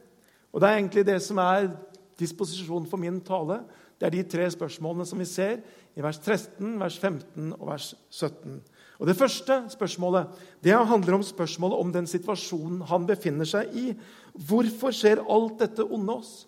Og 0.53 0.61
det 0.61 0.69
er 0.69 0.79
egentlig 0.79 1.05
det 1.05 1.19
som 1.25 1.39
er 1.41 1.69
disposisjonen 2.17 2.87
for 2.89 3.01
min 3.01 3.19
tale. 3.21 3.61
Det 3.97 4.07
er 4.07 4.13
de 4.13 4.23
tre 4.29 4.47
spørsmålene 4.53 5.05
som 5.09 5.21
vi 5.21 5.27
ser 5.29 5.61
i 5.97 6.03
vers 6.05 6.19
13, 6.21 6.75
vers 6.81 6.97
15 7.01 7.53
og 7.57 7.63
vers 7.69 7.93
17. 8.09 8.59
Og 8.97 9.07
Det 9.07 9.17
første 9.17 9.63
spørsmålet 9.69 10.27
det 10.65 10.73
handler 10.73 11.17
om 11.17 11.23
spørsmålet 11.25 11.77
om 11.77 11.93
den 11.93 12.09
situasjonen 12.09 12.81
han 12.89 13.05
befinner 13.09 13.45
seg 13.45 13.73
i. 13.73 13.87
Hvorfor 14.33 14.93
skjer 14.93 15.21
alt 15.21 15.59
dette 15.61 15.85
onde 15.85 16.13
oss? 16.13 16.47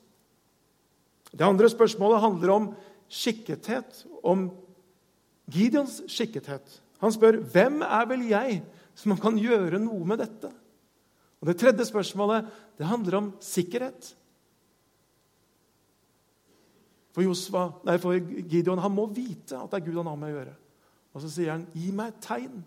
Det 1.30 1.46
andre 1.46 1.70
spørsmålet 1.70 2.22
handler 2.22 2.54
om 2.54 2.70
skikkethet, 3.10 4.06
om 4.24 4.50
Gideons 5.50 6.04
skikkethet. 6.12 6.82
Han 7.02 7.14
spør 7.16 7.40
hvem 7.52 7.82
er 7.86 8.08
vel 8.10 8.26
jeg 8.30 8.62
som 8.98 9.18
kan 9.20 9.38
gjøre 9.40 9.80
noe 9.82 10.06
med 10.06 10.22
dette. 10.22 10.52
Og 11.40 11.48
Det 11.48 11.58
tredje 11.58 11.86
spørsmålet 11.88 12.48
det 12.78 12.88
handler 12.88 13.18
om 13.18 13.30
sikkerhet. 13.40 14.16
For, 17.16 17.24
Joshua, 17.26 17.70
nei, 17.88 17.98
for 17.98 18.16
Gideon 18.20 18.82
han 18.84 18.94
må 18.94 19.08
vite 19.12 19.58
at 19.58 19.72
det 19.72 19.80
er 19.80 19.86
Gud 19.88 19.98
han 20.02 20.12
har 20.12 20.20
med 20.20 20.30
å 20.30 20.36
gjøre. 20.38 20.56
Og 21.16 21.24
så 21.24 21.32
sier 21.32 21.52
han, 21.52 21.68
'Gi 21.74 21.92
meg 21.92 22.08
et 22.14 22.22
tegn.' 22.22 22.64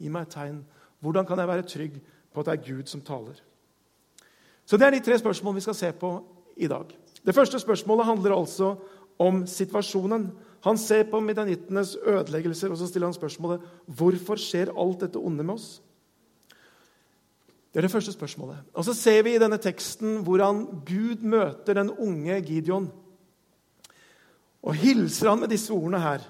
Gi 0.00 0.08
meg 0.08 0.22
et 0.22 0.34
tegn. 0.34 0.64
Hvordan 1.00 1.26
kan 1.26 1.38
jeg 1.38 1.48
være 1.48 1.62
trygg 1.68 2.00
på 2.32 2.40
at 2.40 2.46
det 2.46 2.52
er 2.52 2.74
Gud 2.74 2.86
som 2.86 3.00
taler? 3.00 3.40
Så 4.64 4.76
Det 4.76 4.86
er 4.86 4.90
de 4.90 5.00
tre 5.00 5.18
spørsmålene 5.18 5.56
vi 5.56 5.60
skal 5.66 5.74
se 5.74 5.92
på 5.92 6.24
i 6.56 6.66
dag. 6.66 6.86
Det 7.26 7.34
første 7.34 7.58
spørsmålet 7.58 8.06
handler 8.06 8.36
altså 8.36 8.76
om 9.20 9.44
situasjonen. 9.48 10.30
Han 10.64 10.78
ser 10.80 11.06
på 11.08 11.20
midjanittenes 11.24 11.94
ødeleggelser 12.00 12.72
og 12.72 12.80
så 12.80 12.88
stiller 12.88 13.10
han 13.10 13.16
spørsmålet 13.16 13.64
hvorfor 13.86 14.40
skjer 14.40 14.72
alt 14.72 15.04
dette 15.04 15.20
onde 15.20 15.44
med 15.44 15.56
oss. 15.58 15.78
Det 17.70 17.78
er 17.78 17.86
det 17.86 17.92
første 17.92 18.12
spørsmålet. 18.12 18.58
Og 18.74 18.84
Så 18.84 18.94
ser 18.94 19.22
vi 19.22 19.36
i 19.36 19.40
denne 19.40 19.60
teksten 19.62 20.24
hvordan 20.26 20.64
Gud 20.86 21.22
møter 21.22 21.78
den 21.78 21.90
unge 21.90 22.40
Gideon. 22.42 22.90
Og 24.62 24.74
hilser 24.74 25.30
han 25.30 25.40
med 25.40 25.52
disse 25.52 25.72
ordene 25.72 26.00
her. 26.02 26.24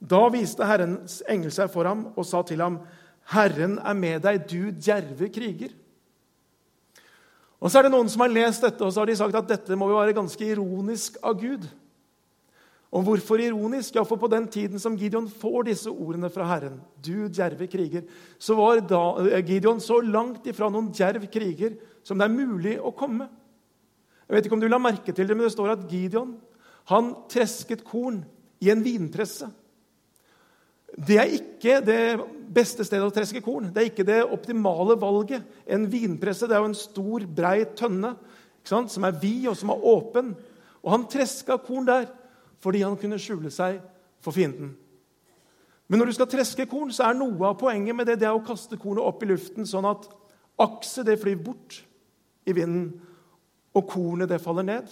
Da 0.00 0.26
viste 0.32 0.66
Herrens 0.66 1.22
engel 1.28 1.52
seg 1.52 1.70
for 1.72 1.88
ham 1.88 2.08
og 2.16 2.24
sa 2.26 2.42
til 2.42 2.60
ham, 2.60 2.80
'Herren 3.26 3.78
er 3.78 3.92
med 3.92 4.22
deg, 4.22 4.48
du 4.50 4.70
djerve 4.70 5.28
kriger.' 5.28 5.74
Og 7.60 7.70
Så 7.70 7.78
er 7.78 7.82
det 7.82 7.92
noen 7.92 8.08
som 8.08 8.20
har 8.20 8.28
lest 8.28 8.62
dette 8.62 8.84
og 8.84 8.92
så 8.92 9.00
har 9.00 9.06
de 9.06 9.16
sagt 9.16 9.34
at 9.34 9.48
dette 9.48 9.76
må 9.76 9.88
jo 9.88 9.98
være 9.98 10.12
ganske 10.12 10.44
ironisk 10.44 11.16
av 11.22 11.40
Gud. 11.40 11.66
Og 12.96 13.04
hvorfor 13.04 13.40
ironisk? 13.42 13.98
Ja, 13.98 14.04
for 14.08 14.16
På 14.16 14.28
den 14.32 14.46
tiden 14.48 14.80
som 14.80 14.96
Gideon 14.96 15.28
får 15.28 15.68
disse 15.68 15.90
ordene 15.90 16.30
fra 16.32 16.46
Herren, 16.48 16.80
'du 17.02 17.28
djerve 17.28 17.66
kriger', 17.68 18.06
så 18.38 18.54
var 18.54 18.80
da 18.80 19.36
eh, 19.36 19.44
Gideon 19.44 19.80
så 19.80 20.00
langt 20.00 20.46
ifra 20.46 20.70
noen 20.70 20.92
djerv 20.92 21.26
kriger 21.30 21.76
som 22.02 22.18
det 22.18 22.24
er 22.24 22.32
mulig 22.46 22.80
å 22.80 22.94
komme. 22.96 23.28
Jeg 24.28 24.34
vet 24.34 24.46
ikke 24.46 24.54
om 24.54 24.60
du 24.60 24.68
la 24.68 24.78
merke 24.78 25.12
til 25.12 25.26
det, 25.28 25.36
men 25.36 25.44
det 25.44 25.52
står 25.52 25.72
at 25.72 25.90
Gideon 25.90 26.36
han 26.88 27.14
tresket 27.28 27.84
korn 27.84 28.24
i 28.60 28.70
en 28.70 28.82
vinpresse. 28.82 29.50
Det 30.96 31.18
er 31.18 31.34
ikke 31.36 31.80
det 31.84 32.16
beste 32.48 32.84
stedet 32.84 33.04
å 33.04 33.12
treske 33.12 33.42
korn. 33.42 33.72
Det 33.74 33.82
er 33.82 33.90
ikke 33.90 34.06
det 34.06 34.22
optimale 34.24 34.96
valget. 34.96 35.42
En 35.66 35.84
vinpresse 35.90 36.46
det 36.46 36.56
er 36.56 36.62
jo 36.62 36.70
en 36.70 36.78
stor, 36.78 37.26
brei 37.26 37.64
tønne 37.76 38.14
som 38.64 39.04
er 39.04 39.18
vid 39.20 39.48
og 39.50 39.56
som 39.58 39.70
er 39.74 39.84
åpen. 39.84 40.36
Og 40.82 40.90
Han 40.90 41.04
treska 41.10 41.58
korn 41.58 41.86
der 41.86 42.06
fordi 42.62 42.82
han 42.84 42.96
kunne 43.00 43.20
skjule 43.20 43.50
seg 43.52 43.80
for 44.24 44.34
fienden. 44.36 44.74
Men 45.86 46.00
når 46.00 46.10
du 46.10 46.16
skal 46.16 46.30
treske 46.30 46.66
korn, 46.66 46.90
så 46.90 47.06
er 47.06 47.18
noe 47.18 47.46
av 47.46 47.58
poenget 47.60 47.94
med 47.94 48.08
det, 48.08 48.18
det 48.20 48.26
er 48.26 48.34
å 48.34 48.44
kaste 48.44 48.78
kornet 48.80 49.04
opp 49.06 49.22
i 49.22 49.28
luften, 49.30 49.68
sånn 49.68 49.86
at 49.86 50.08
akset 50.62 51.06
det 51.06 51.18
flyr 51.22 51.38
bort 51.38 51.78
i 52.46 52.54
vinden, 52.56 52.88
og 53.76 53.90
kornet 53.90 54.30
det 54.30 54.40
faller 54.42 54.66
ned. 54.66 54.88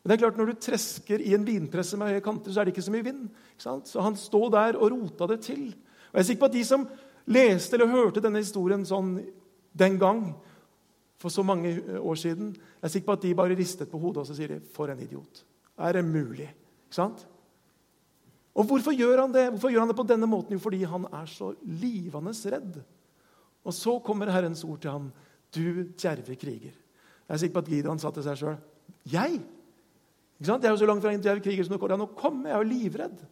Men 0.00 0.08
det 0.08 0.16
er 0.16 0.22
klart, 0.22 0.38
når 0.40 0.52
du 0.52 0.60
tresker 0.64 1.20
i 1.20 1.34
en 1.36 1.44
vinpresse 1.44 1.98
med 2.00 2.14
høye 2.14 2.24
kanter, 2.24 2.52
så 2.52 2.62
er 2.62 2.68
det 2.68 2.72
ikke 2.72 2.86
så 2.86 2.94
mye 2.94 3.04
vind. 3.04 3.26
Så 3.60 4.00
han 4.00 4.16
står 4.16 4.46
der 4.54 4.78
og 4.78 4.94
rota 4.94 5.28
det 5.28 5.42
til. 5.44 5.66
Og 6.08 6.16
jeg 6.16 6.22
er 6.22 6.28
sikker 6.30 6.44
på 6.46 6.48
at 6.48 6.56
De 6.56 6.62
som 6.64 6.86
leste 7.30 7.76
eller 7.76 7.92
hørte 7.92 8.22
denne 8.24 8.40
historien 8.40 8.86
sånn 8.88 9.18
den 9.76 9.98
gang, 10.00 10.30
for 11.20 11.28
så 11.28 11.44
mange 11.44 11.74
år 12.00 12.16
siden, 12.16 12.54
jeg 12.56 12.88
er 12.88 12.92
sikker 12.94 13.10
på 13.10 13.16
at 13.18 13.24
de 13.26 13.34
bare 13.36 13.56
ristet 13.58 13.90
på 13.90 13.98
hodet 14.00 14.22
og 14.22 14.26
så 14.26 14.34
sier 14.34 14.48
de, 14.48 14.60
'For 14.60 14.88
en 14.88 14.98
idiot'. 14.98 15.44
Er 15.78 15.92
det 15.92 16.04
mulig? 16.04 16.48
Ikke 16.90 16.98
sant? 16.98 17.22
Og 18.58 18.66
hvorfor 18.66 18.90
gjør 18.98 19.22
han 19.22 19.34
det? 19.34 19.44
Hvorfor 19.54 19.70
gjør 19.70 19.84
han 19.84 19.92
det 19.92 19.98
på 20.00 20.08
denne 20.10 20.26
måten? 20.26 20.56
Jo, 20.56 20.62
fordi 20.62 20.82
han 20.90 21.06
er 21.14 21.28
så 21.30 21.52
livende 21.62 22.34
redd. 22.50 22.80
Og 23.62 23.76
så 23.76 23.94
kommer 24.02 24.32
Herrens 24.34 24.64
ord 24.66 24.80
til 24.82 24.90
ham. 24.90 25.06
Du 25.54 25.86
djerve 25.94 26.34
kriger. 26.34 26.74
Jeg 26.74 27.34
er 27.36 27.38
sikker 27.38 27.60
på 27.60 27.62
at 27.62 27.70
Gideon 27.70 28.02
sa 28.02 28.10
til 28.10 28.26
seg 28.26 28.40
sjøl. 28.40 28.58
Jeg? 29.06 29.38
Jeg 30.40 30.64
er 30.64 30.72
jo 30.72 30.80
så 30.80 30.88
langt 30.88 31.04
fra 31.04 31.12
en 31.14 31.22
djerv 31.22 31.42
kriger 31.44 31.62
som 31.62 31.76
det 31.76 31.80
går 31.82 31.94
an 31.94 32.08
å 32.08 32.10
komme. 32.18 32.48
Jeg 32.48 32.56
er 32.56 32.64
jo 32.64 32.70
livredd. 32.72 33.22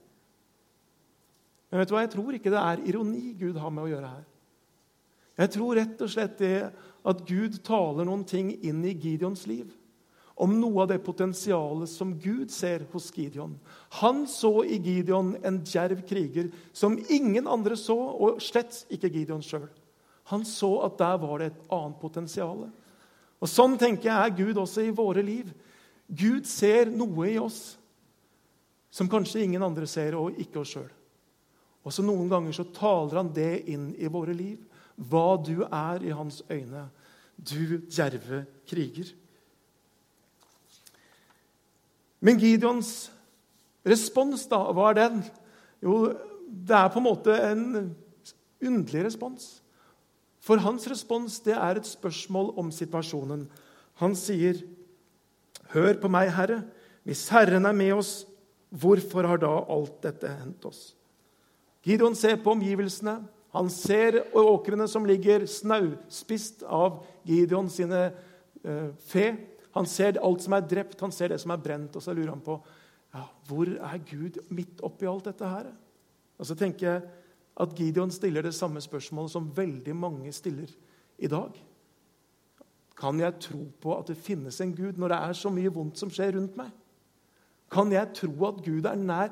Men 1.69 1.83
vet 1.83 1.91
du 1.91 1.97
hva? 1.97 2.05
jeg 2.05 2.13
tror 2.15 2.37
ikke 2.39 2.53
det 2.55 2.63
er 2.63 2.85
ironi 2.93 3.33
Gud 3.41 3.59
har 3.59 3.75
med 3.75 3.89
å 3.89 3.91
gjøre 3.91 4.13
her. 4.13 4.27
Jeg 5.39 5.53
tror 5.55 5.79
rett 5.79 6.01
og 6.03 6.11
slett 6.15 6.39
det 6.39 6.55
at 7.09 7.27
Gud 7.27 7.59
taler 7.67 8.07
noen 8.07 8.23
ting 8.27 8.53
inn 8.63 8.81
i 8.87 8.95
Gideons 8.95 9.47
liv. 9.51 9.75
Om 10.39 10.55
noe 10.61 10.85
av 10.85 10.93
det 10.93 11.01
potensialet 11.03 11.91
som 11.91 12.13
Gud 12.23 12.53
ser 12.55 12.85
hos 12.93 13.11
Gideon. 13.15 13.57
Han 13.99 14.23
så 14.31 14.63
i 14.63 14.79
Gideon 14.79 15.33
en 15.43 15.61
djerv 15.67 16.05
kriger 16.07 16.53
som 16.73 16.95
ingen 17.11 17.49
andre 17.51 17.77
så, 17.77 17.97
og 17.97 18.39
slett 18.43 18.85
ikke 18.95 19.11
Gideon 19.11 19.43
sjøl. 19.43 19.67
Han 20.31 20.45
så 20.47 20.71
at 20.87 20.99
der 21.01 21.17
var 21.19 21.41
det 21.41 21.51
et 21.51 21.65
annet 21.75 21.99
potensial. 21.99 22.69
Og 23.39 23.51
Sånn 23.51 23.79
tenker 23.81 24.11
jeg 24.11 24.19
er 24.19 24.37
Gud 24.37 24.61
også 24.61 24.85
i 24.85 24.95
våre 24.95 25.25
liv. 25.25 25.51
Gud 26.07 26.47
ser 26.49 26.93
noe 26.93 27.29
i 27.31 27.39
oss 27.41 27.79
som 28.91 29.09
kanskje 29.11 29.43
ingen 29.45 29.63
andre 29.63 29.87
ser, 29.87 30.17
og 30.17 30.39
ikke 30.41 30.63
oss 30.63 30.75
sjøl. 30.77 30.91
Og 31.85 31.95
så 31.95 32.05
Noen 32.05 32.29
ganger 32.31 32.57
så 32.57 32.67
taler 32.75 33.21
han 33.21 33.31
det 33.33 33.65
inn 33.73 33.91
i 33.97 34.11
våre 34.13 34.35
liv. 34.37 34.61
Hva 34.99 35.39
du 35.41 35.63
er 35.65 36.05
i 36.05 36.13
hans 36.13 36.43
øyne. 36.51 36.89
Du 37.39 37.79
djerve 37.87 38.43
kriger. 38.69 39.13
Men 42.21 42.41
Gideons 42.41 43.11
respons, 43.87 44.47
da, 44.51 44.61
hva 44.75 44.91
er 44.91 44.99
den? 44.99 45.23
Jo, 45.85 46.01
det 46.49 46.77
er 46.77 46.91
på 46.93 47.01
en 47.01 47.07
måte 47.07 47.37
en 47.47 47.65
underlig 48.65 49.07
respons. 49.07 49.49
For 50.43 50.61
hans 50.63 50.87
respons 50.91 51.39
det 51.45 51.55
er 51.55 51.79
et 51.79 51.89
spørsmål 51.89 52.55
om 52.59 52.73
situasjonen. 52.75 53.47
Han 54.03 54.19
sier 54.19 54.65
Hør 55.69 55.99
på 56.01 56.09
meg, 56.09 56.31
Herre. 56.33 56.63
Hvis 57.05 57.27
Herren 57.29 57.69
er 57.69 57.75
med 57.77 57.91
oss, 57.99 58.23
hvorfor 58.73 59.27
har 59.29 59.41
da 59.43 59.51
alt 59.69 59.99
dette 60.01 60.31
hendt 60.33 60.65
oss? 60.65 60.95
Gideon 61.85 62.17
ser 62.17 62.39
på 62.41 62.55
omgivelsene. 62.55 63.19
Han 63.53 63.69
ser 63.73 64.23
åkrene 64.37 64.87
som 64.89 65.05
ligger 65.09 65.45
snauspist 65.49 66.65
av 66.65 67.03
Gideon 67.29 67.69
sine 67.73 68.01
eh, 68.65 68.89
fe. 69.09 69.27
Han 69.79 69.87
ser 69.87 70.19
alt 70.25 70.43
som 70.43 70.57
er 70.57 70.67
drept, 70.67 70.99
han 71.01 71.15
ser 71.15 71.31
det 71.33 71.39
som 71.43 71.55
er 71.55 71.63
brent, 71.63 71.95
og 71.95 72.03
så 72.03 72.15
lurer 72.17 72.33
han 72.35 72.43
på 72.43 72.59
ja, 73.15 73.23
hvor 73.49 73.71
er 73.71 74.03
Gud 74.09 74.41
midt 74.51 74.83
oppi 74.85 75.07
alt 75.09 75.31
dette 75.31 75.49
her. 75.49 75.71
Og 76.39 76.49
så 76.49 76.57
tenker 76.59 76.89
jeg 76.89 77.07
at 77.59 77.75
Gideon 77.79 78.13
stiller 78.15 78.45
det 78.47 78.55
samme 78.55 78.83
spørsmålet 78.83 79.33
som 79.33 79.49
veldig 79.55 79.95
mange 79.97 80.33
stiller 80.35 80.71
i 81.19 81.31
dag. 81.31 81.55
Kan 82.99 83.23
jeg 83.23 83.39
tro 83.43 83.63
på 83.81 83.95
at 83.95 84.11
det 84.11 84.19
finnes 84.19 84.59
en 84.63 84.75
Gud 84.75 84.99
når 84.99 85.15
det 85.15 85.19
er 85.19 85.39
så 85.39 85.51
mye 85.55 85.73
vondt 85.75 86.01
som 86.01 86.11
skjer 86.11 86.35
rundt 86.35 86.59
meg? 86.59 86.71
Kan 87.71 87.93
jeg 87.95 88.15
tro 88.17 88.35
at 88.49 88.63
Gud 88.65 88.87
er 88.89 88.99
nær 88.99 89.31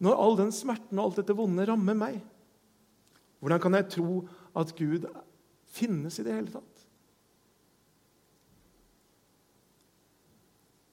når 0.00 0.22
all 0.22 0.38
den 0.38 0.52
smerten 0.54 0.98
og 0.98 1.10
alt 1.10 1.22
dette 1.22 1.36
vonde 1.36 1.66
rammer 1.66 1.98
meg? 1.98 2.20
Hvordan 3.40 3.62
kan 3.62 3.78
jeg 3.78 3.88
tro 3.96 4.20
at 4.56 4.74
Gud 4.78 5.08
finnes 5.70 6.18
i 6.20 6.26
det 6.26 6.36
hele 6.36 6.54
tatt? 6.54 6.69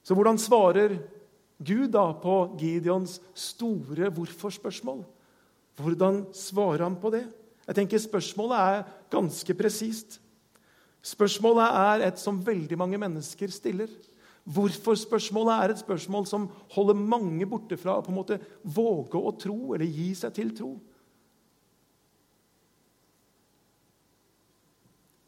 Så 0.08 0.16
hvordan 0.16 0.38
svarer 0.40 0.94
Gud 1.60 1.90
da 1.92 2.06
på 2.16 2.34
Gideons 2.56 3.18
store 3.36 4.08
hvorfor-spørsmål? 4.16 5.02
Hvordan 5.76 6.22
svarer 6.32 6.86
han 6.86 6.96
på 6.96 7.10
det? 7.12 7.26
Jeg 7.68 7.76
tenker 7.76 8.00
Spørsmålet 8.00 8.56
er 8.56 8.86
ganske 9.12 9.56
presist. 9.58 10.16
Spørsmålet 11.04 11.76
er 11.82 12.06
et 12.06 12.22
som 12.22 12.40
veldig 12.40 12.78
mange 12.80 12.96
mennesker 12.96 13.52
stiller. 13.52 13.92
Hvorfor-spørsmålet 14.48 15.52
er 15.58 15.74
et 15.74 15.84
spørsmål 15.84 16.24
som 16.26 16.48
holder 16.72 16.96
mange 16.96 17.44
borte 17.46 17.76
fra 17.76 18.00
på 18.00 18.08
en 18.08 18.16
måte 18.22 18.40
våge 18.64 19.20
å 19.20 19.36
tro 19.36 19.74
eller 19.76 19.84
gi 19.84 20.08
seg 20.16 20.32
til 20.40 20.56
tro. 20.56 20.72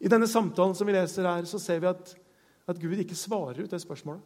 I 0.01 0.09
denne 0.09 0.25
samtalen 0.25 0.73
som 0.73 0.89
vi 0.89 0.97
leser 0.97 1.29
her, 1.29 1.45
så 1.45 1.61
ser 1.61 1.85
vi 1.85 1.93
at, 1.93 2.17
at 2.65 2.81
Gud 2.81 2.97
ikke 2.97 3.19
svarer 3.29 3.61
ut 3.61 3.75
det 3.77 3.85
spørsmålet. 3.85 4.25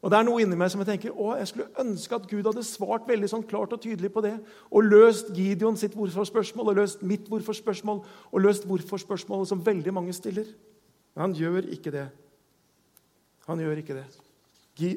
Og 0.00 0.08
det 0.08 0.16
er 0.16 0.24
noe 0.24 0.40
inni 0.40 0.56
meg 0.56 0.70
som 0.72 0.80
jeg 0.80 0.88
tenker, 0.94 1.12
å, 1.12 1.34
jeg 1.36 1.50
skulle 1.50 1.82
ønske 1.82 2.16
at 2.16 2.26
Gud 2.30 2.46
hadde 2.48 2.64
svart 2.64 3.08
veldig 3.08 3.28
sånn 3.28 3.44
klart 3.48 3.74
og 3.76 3.82
tydelig 3.84 4.08
på 4.14 4.22
det. 4.24 4.32
Og 4.72 4.86
løst 4.88 5.28
Gideon 5.36 5.76
sitt 5.76 5.92
hvorfor-spørsmål, 5.98 6.72
og 6.72 6.80
løst 6.80 7.04
mitt 7.04 7.28
hvorfor-spørsmål, 7.28 8.00
og 8.32 8.42
løst 8.46 8.64
hvorfor-spørsmålet 8.70 9.50
som 9.52 9.60
veldig 9.66 9.92
mange 9.92 10.16
stiller. 10.16 10.48
Men 11.12 11.26
han 11.26 11.36
gjør 11.36 11.68
ikke 11.76 11.92
det. 11.92 12.06
Han 13.50 13.60
gjør 13.60 13.82
ikke 13.82 13.98
det. 13.98 14.06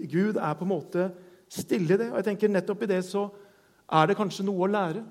Gud 0.07 0.39
er 0.39 0.55
på 0.55 0.63
en 0.63 0.71
måte 0.71 1.09
stille 1.51 1.97
i 1.97 1.99
det. 1.99 2.09
Og 2.13 2.21
jeg 2.21 2.29
tenker 2.31 2.51
nettopp 2.53 2.85
i 2.85 2.91
det 2.93 3.03
så 3.07 3.27
er 3.91 4.07
det 4.07 4.17
kanskje 4.17 4.45
noe 4.47 4.63
å 4.63 4.71
lære. 4.71 5.03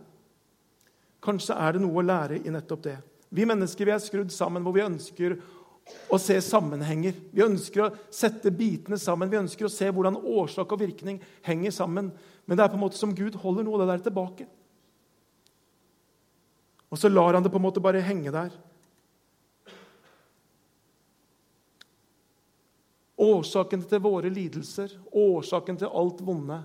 Kanskje 1.22 1.56
er 1.58 1.76
det 1.76 1.82
noe 1.84 2.00
å 2.00 2.06
lære 2.06 2.40
i 2.40 2.52
nettopp 2.54 2.86
det. 2.88 2.96
Vi 3.32 3.44
mennesker 3.48 3.88
vi 3.88 3.94
er 3.94 4.00
skrudd 4.02 4.32
sammen 4.34 4.64
hvor 4.64 4.74
vi 4.76 4.84
ønsker 4.84 5.36
å 6.12 6.18
se 6.20 6.36
sammenhenger. 6.44 7.16
Vi 7.32 7.44
ønsker 7.44 7.84
å 7.84 7.92
sette 8.12 8.52
bitene 8.54 8.98
sammen. 9.00 9.30
Vi 9.30 9.40
ønsker 9.40 9.66
å 9.66 9.72
se 9.72 9.88
hvordan 9.90 10.18
årsak 10.18 10.74
og 10.74 10.82
virkning 10.82 11.20
henger 11.46 11.74
sammen. 11.74 12.10
Men 12.46 12.58
det 12.58 12.64
er 12.64 12.72
på 12.72 12.78
en 12.78 12.84
måte 12.84 13.00
som 13.00 13.14
Gud 13.16 13.38
holder 13.42 13.66
noe 13.66 13.78
av 13.78 13.84
det 13.84 13.94
der 13.94 14.04
tilbake. 14.08 14.46
Og 16.92 17.00
så 17.00 17.08
lar 17.08 17.34
han 17.34 17.44
det 17.44 17.52
på 17.52 17.60
en 17.60 17.64
måte 17.64 17.82
bare 17.82 18.04
henge 18.04 18.32
der. 18.34 18.52
Årsaken 23.22 23.84
til 23.88 24.02
våre 24.02 24.30
lidelser, 24.32 24.92
årsaken 25.08 25.78
til 25.80 25.92
alt 25.94 26.20
vonde, 26.26 26.58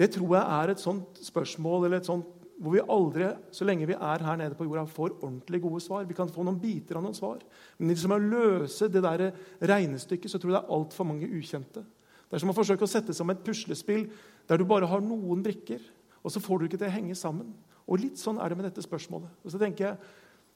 det 0.00 0.08
tror 0.14 0.38
jeg 0.38 0.42
er 0.56 0.72
et 0.72 0.80
sånt 0.82 1.20
spørsmål 1.20 1.84
eller 1.84 2.00
et 2.00 2.08
sånt, 2.08 2.41
hvor 2.60 2.74
vi 2.74 2.82
aldri, 2.94 3.30
så 3.54 3.66
lenge 3.66 3.88
vi 3.88 3.96
er 3.96 4.24
her 4.26 4.38
nede 4.38 4.56
på 4.58 4.66
jorda, 4.66 4.84
får 4.90 5.16
ordentlig 5.18 5.62
gode 5.64 5.80
svar. 5.82 6.06
Vi 6.08 6.16
kan 6.16 6.30
få 6.30 6.44
noen 6.46 6.60
biter 6.62 6.98
av 6.98 7.04
noen 7.04 7.16
svar. 7.16 7.40
Men 7.78 7.92
liksom 7.92 8.14
å 8.14 8.20
løse 8.22 8.90
det 8.92 9.02
der 9.04 9.30
regnestykket 9.60 10.30
så 10.30 10.40
tror 10.40 10.52
jeg 10.52 10.58
det 10.58 10.62
er 10.62 10.76
altfor 10.76 11.08
mange 11.08 11.30
ukjente. 11.30 11.82
Det 11.82 12.38
er 12.38 12.44
som 12.44 12.52
å 12.52 12.56
forsøke 12.56 12.86
å 12.86 12.90
sette 12.90 13.16
sammen 13.16 13.36
et 13.36 13.44
puslespill 13.44 14.06
der 14.48 14.60
du 14.60 14.66
bare 14.68 14.88
har 14.88 15.02
noen 15.04 15.42
brikker, 15.44 15.82
og 16.22 16.32
så 16.32 16.40
får 16.40 16.60
du 16.60 16.68
ikke 16.68 16.80
det 16.80 16.90
å 16.90 16.94
henge 16.94 17.16
sammen. 17.18 17.50
Og 17.88 18.00
litt 18.00 18.20
sånn 18.20 18.38
er 18.40 18.52
det 18.52 18.58
med 18.58 18.68
dette 18.70 18.84
spørsmålet. 18.84 19.32
Og 19.42 19.52
så 19.52 19.60
tenker 19.60 19.90
jeg, 19.90 20.12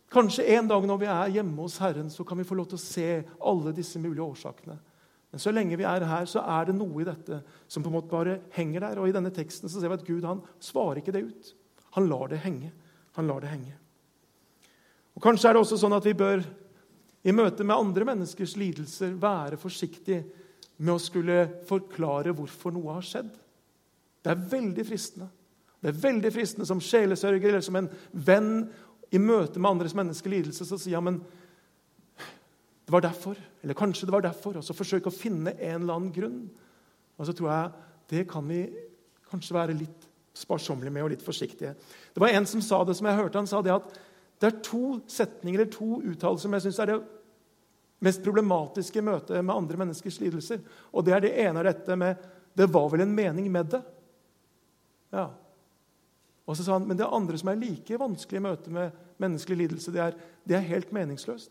Kanskje 0.06 0.44
en 0.54 0.68
dag 0.70 0.84
når 0.86 0.98
vi 1.00 1.06
er 1.10 1.32
hjemme 1.34 1.64
hos 1.64 1.80
Herren, 1.82 2.06
så 2.14 2.22
kan 2.22 2.38
vi 2.38 2.46
få 2.46 2.54
lov 2.54 2.68
til 2.70 2.78
å 2.78 2.82
se 2.84 3.08
alle 3.42 3.72
disse 3.74 3.98
mulige 3.98 4.22
årsakene. 4.22 4.76
Men 5.34 5.42
så 5.42 5.50
lenge 5.50 5.76
vi 5.76 5.84
er 5.84 6.04
her, 6.06 6.28
så 6.30 6.44
er 6.46 6.68
det 6.68 6.76
noe 6.78 7.02
i 7.02 7.06
dette 7.08 7.40
som 7.66 7.82
på 7.82 7.90
en 7.90 7.96
måte 7.98 8.12
bare 8.12 8.38
henger 8.54 8.86
der. 8.86 9.00
Og 9.02 9.10
i 9.10 9.14
denne 9.16 9.32
teksten 9.34 9.68
så 9.68 9.82
ser 9.82 9.90
vi 9.90 9.98
at 9.98 10.06
Gud 10.06 10.24
han 10.24 10.44
svarer 10.62 11.02
ikke 11.02 11.14
det 11.16 11.24
ut. 11.26 11.50
Han 11.96 12.08
lar 12.10 12.30
det 12.32 12.42
henge. 12.44 12.70
Han 13.16 13.28
lar 13.28 13.42
det 13.42 13.50
henge. 13.50 13.74
Og 15.16 15.22
Kanskje 15.24 15.48
er 15.48 15.56
det 15.56 15.62
også 15.64 15.78
sånn 15.80 15.96
at 15.96 16.04
vi 16.04 16.16
bør 16.16 16.44
i 17.26 17.34
møte 17.34 17.64
med 17.64 17.76
andre 17.76 18.06
menneskers 18.06 18.54
lidelser 18.60 19.16
være 19.18 19.58
forsiktige 19.58 20.22
med 20.76 20.92
å 20.92 21.00
skulle 21.00 21.38
forklare 21.66 22.34
hvorfor 22.36 22.74
noe 22.74 22.98
har 22.98 23.06
skjedd. 23.06 23.32
Det 24.22 24.32
er 24.32 24.44
veldig 24.52 24.84
fristende. 24.86 25.30
Det 25.80 25.90
er 25.92 26.02
veldig 26.02 26.32
fristende 26.34 26.66
som 26.68 26.82
sjelesørger 26.82 27.48
eller 27.48 27.64
som 27.64 27.78
en 27.80 27.88
venn 28.12 28.52
i 29.14 29.20
møte 29.22 29.60
med 29.60 29.70
andres 29.70 29.94
menneskelige 29.96 30.42
lidelse 30.42 30.66
så 30.66 30.78
sier 30.80 30.96
ja, 30.96 31.02
men 31.04 31.20
det 32.86 32.94
var 32.94 33.02
derfor, 33.02 33.38
eller 33.62 33.74
kanskje 33.78 34.06
det 34.06 34.14
var 34.14 34.22
derfor. 34.22 34.58
Og 34.58 34.64
så 34.66 34.76
forsøke 34.76 35.10
å 35.10 35.14
finne 35.14 35.56
en 35.56 35.80
eller 35.80 35.96
annen 35.96 36.12
grunn. 36.14 36.42
Og 37.18 37.26
så 37.26 37.34
tror 37.34 37.50
jeg 37.50 37.72
det 38.12 38.26
kan 38.30 38.46
vi 38.46 38.60
kanskje 39.30 39.56
være 39.56 39.74
litt 39.78 40.06
sparsommelige 40.36 40.92
med 40.92 41.06
og 41.06 41.12
litt 41.14 41.24
forsiktige. 41.24 41.74
Det 42.14 42.22
var 42.22 42.34
En 42.34 42.46
som 42.46 42.62
sa 42.62 42.82
det, 42.84 42.96
som 42.96 43.08
jeg 43.08 43.16
hørte 43.16 43.38
han 43.38 43.48
sa 43.50 43.62
det 43.62 43.74
at 43.74 44.00
det 44.40 44.48
er 44.50 44.62
to 44.62 45.00
setninger 45.08 45.60
eller 45.60 45.72
to 45.72 46.00
uttalelser 46.02 46.44
som 46.44 46.56
jeg 46.56 46.66
syns 46.66 46.80
er 46.84 46.90
det 46.92 46.98
mest 48.04 48.22
problematiske 48.24 49.00
i 49.00 49.04
møtet 49.06 49.40
med 49.40 49.54
andre 49.54 49.80
menneskers 49.80 50.20
lidelser. 50.20 50.60
Og 50.92 51.06
det 51.06 51.14
er 51.16 51.24
det 51.24 51.32
ene 51.46 51.62
av 51.62 51.64
dette 51.64 51.96
med 51.96 52.16
'Det 52.56 52.72
var 52.72 52.88
vel 52.88 53.00
en 53.00 53.14
mening 53.14 53.52
med 53.52 53.66
det'. 53.66 53.82
Ja, 55.12 55.30
og 56.46 56.56
så 56.56 56.64
sa 56.64 56.72
han, 56.72 56.88
Men 56.88 56.96
det 56.96 57.06
andre 57.06 57.38
som 57.38 57.48
er 57.48 57.54
like 57.60 57.98
vanskelig 57.98 58.38
i 58.38 58.42
møte 58.42 58.70
med 58.70 58.90
menneskelig 59.18 59.56
lidelse, 59.56 59.92
det 59.92 60.00
er, 60.00 60.12
det 60.46 60.56
er 60.56 60.60
helt 60.70 60.92
meningsløst. 60.92 61.50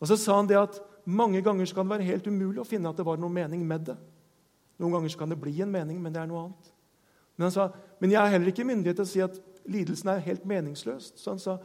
Og 0.00 0.08
så 0.08 0.16
sa 0.16 0.36
han 0.36 0.46
det 0.46 0.58
at 0.58 0.80
mange 1.04 1.42
ganger 1.42 1.66
kan 1.74 1.86
det 1.86 1.96
være 1.96 2.10
helt 2.10 2.26
umulig 2.26 2.60
å 2.60 2.68
finne 2.68 2.90
at 2.90 2.96
det 2.96 3.06
var 3.06 3.16
noen 3.16 3.34
mening 3.34 3.64
med 3.66 3.86
det. 3.86 3.96
Noen 4.78 4.92
ganger 4.92 5.16
kan 5.18 5.30
det 5.30 5.40
bli 5.40 5.60
en 5.62 5.70
mening, 5.72 6.00
men 6.02 6.12
det 6.12 6.20
er 6.20 6.26
noe 6.26 6.44
annet. 6.44 6.72
Men 7.36 7.48
han 7.48 7.54
sa, 7.54 7.68
men 8.00 8.12
jeg 8.12 8.20
er 8.20 8.34
heller 8.34 8.52
ikke 8.52 8.66
myndighet 8.68 8.98
til 8.98 9.06
å 9.06 9.12
si 9.12 9.22
at 9.24 9.38
lidelsen 9.68 10.10
er 10.12 10.24
helt 10.26 10.44
meningsløst. 10.48 11.18
Så 11.20 11.32
han 11.32 11.40
sa 11.42 11.56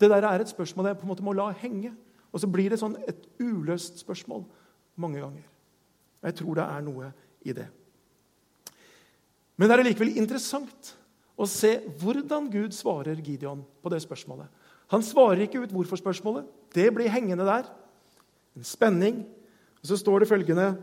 det 0.00 0.10
der 0.10 0.26
er 0.26 0.42
et 0.42 0.50
spørsmål 0.50 0.90
jeg 0.90 0.98
på 0.98 1.06
en 1.06 1.12
måte 1.12 1.26
må 1.26 1.32
la 1.36 1.50
henge. 1.60 1.92
Og 2.34 2.42
så 2.42 2.50
blir 2.50 2.72
det 2.72 2.80
sånn 2.80 2.96
et 3.06 3.28
uløst 3.38 4.00
spørsmål 4.02 4.42
mange 5.00 5.22
ganger. 5.22 5.46
Jeg 6.24 6.38
tror 6.40 6.58
det 6.58 6.66
er 6.66 6.84
noe 6.84 7.10
i 7.44 7.54
det. 7.54 7.68
Men 9.56 9.70
det 9.70 9.76
er 9.76 9.86
likevel 9.86 10.16
interessant 10.18 10.94
å 11.38 11.46
se 11.50 11.76
hvordan 12.00 12.48
Gud 12.50 12.74
svarer 12.74 13.20
Gideon 13.22 13.62
på 13.82 13.92
det 13.92 14.00
spørsmålet. 14.02 14.50
Han 14.92 15.02
svarer 15.02 15.44
ikke 15.44 15.62
ut 15.62 15.72
hvorfor-spørsmålet. 15.74 16.48
Det 16.74 16.88
blir 16.94 17.12
hengende 17.12 17.46
der. 17.46 17.70
En 18.56 18.66
spenning. 18.66 19.22
Og 19.82 19.86
Så 19.86 19.96
står 19.96 20.22
det 20.22 20.28
følgende 20.28 20.74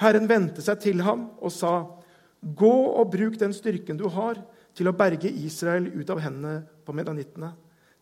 Herren 0.00 0.28
vendte 0.28 0.62
seg 0.64 0.80
til 0.80 1.02
ham 1.04 1.28
og 1.38 1.52
sa, 1.52 1.86
'Gå 2.42 2.74
og 2.98 3.10
bruk 3.10 3.38
den 3.38 3.52
styrken 3.54 3.96
du 3.96 4.08
har, 4.08 4.40
til 4.74 4.88
å 4.88 4.96
berge 4.96 5.30
Israel 5.30 5.86
ut 5.94 6.10
av 6.10 6.20
hendene 6.20 6.66
på 6.84 6.92
medanittene.' 6.92 7.54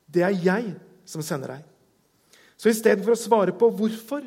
'Det 0.09 0.23
er 0.23 0.37
jeg 0.45 0.75
som 1.05 1.23
sender 1.23 1.57
deg.' 1.57 1.65
Så 2.57 2.69
istedenfor 2.69 3.13
å 3.13 3.21
svare 3.21 3.53
på 3.53 3.71
hvorfor, 3.71 4.25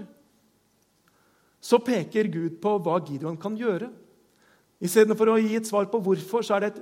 så 1.61 1.79
peker 1.79 2.27
Gud 2.27 2.57
på 2.61 2.77
hva 2.79 2.99
Gideon 3.05 3.37
kan 3.37 3.55
gjøre. 3.55 3.91
Istedenfor 4.81 5.29
å 5.31 5.39
gi 5.39 5.55
et 5.55 5.67
svar 5.67 5.85
på 5.85 6.01
hvorfor, 6.01 6.43
så 6.43 6.55
er 6.55 6.59
det 6.59 6.71
et 6.73 6.81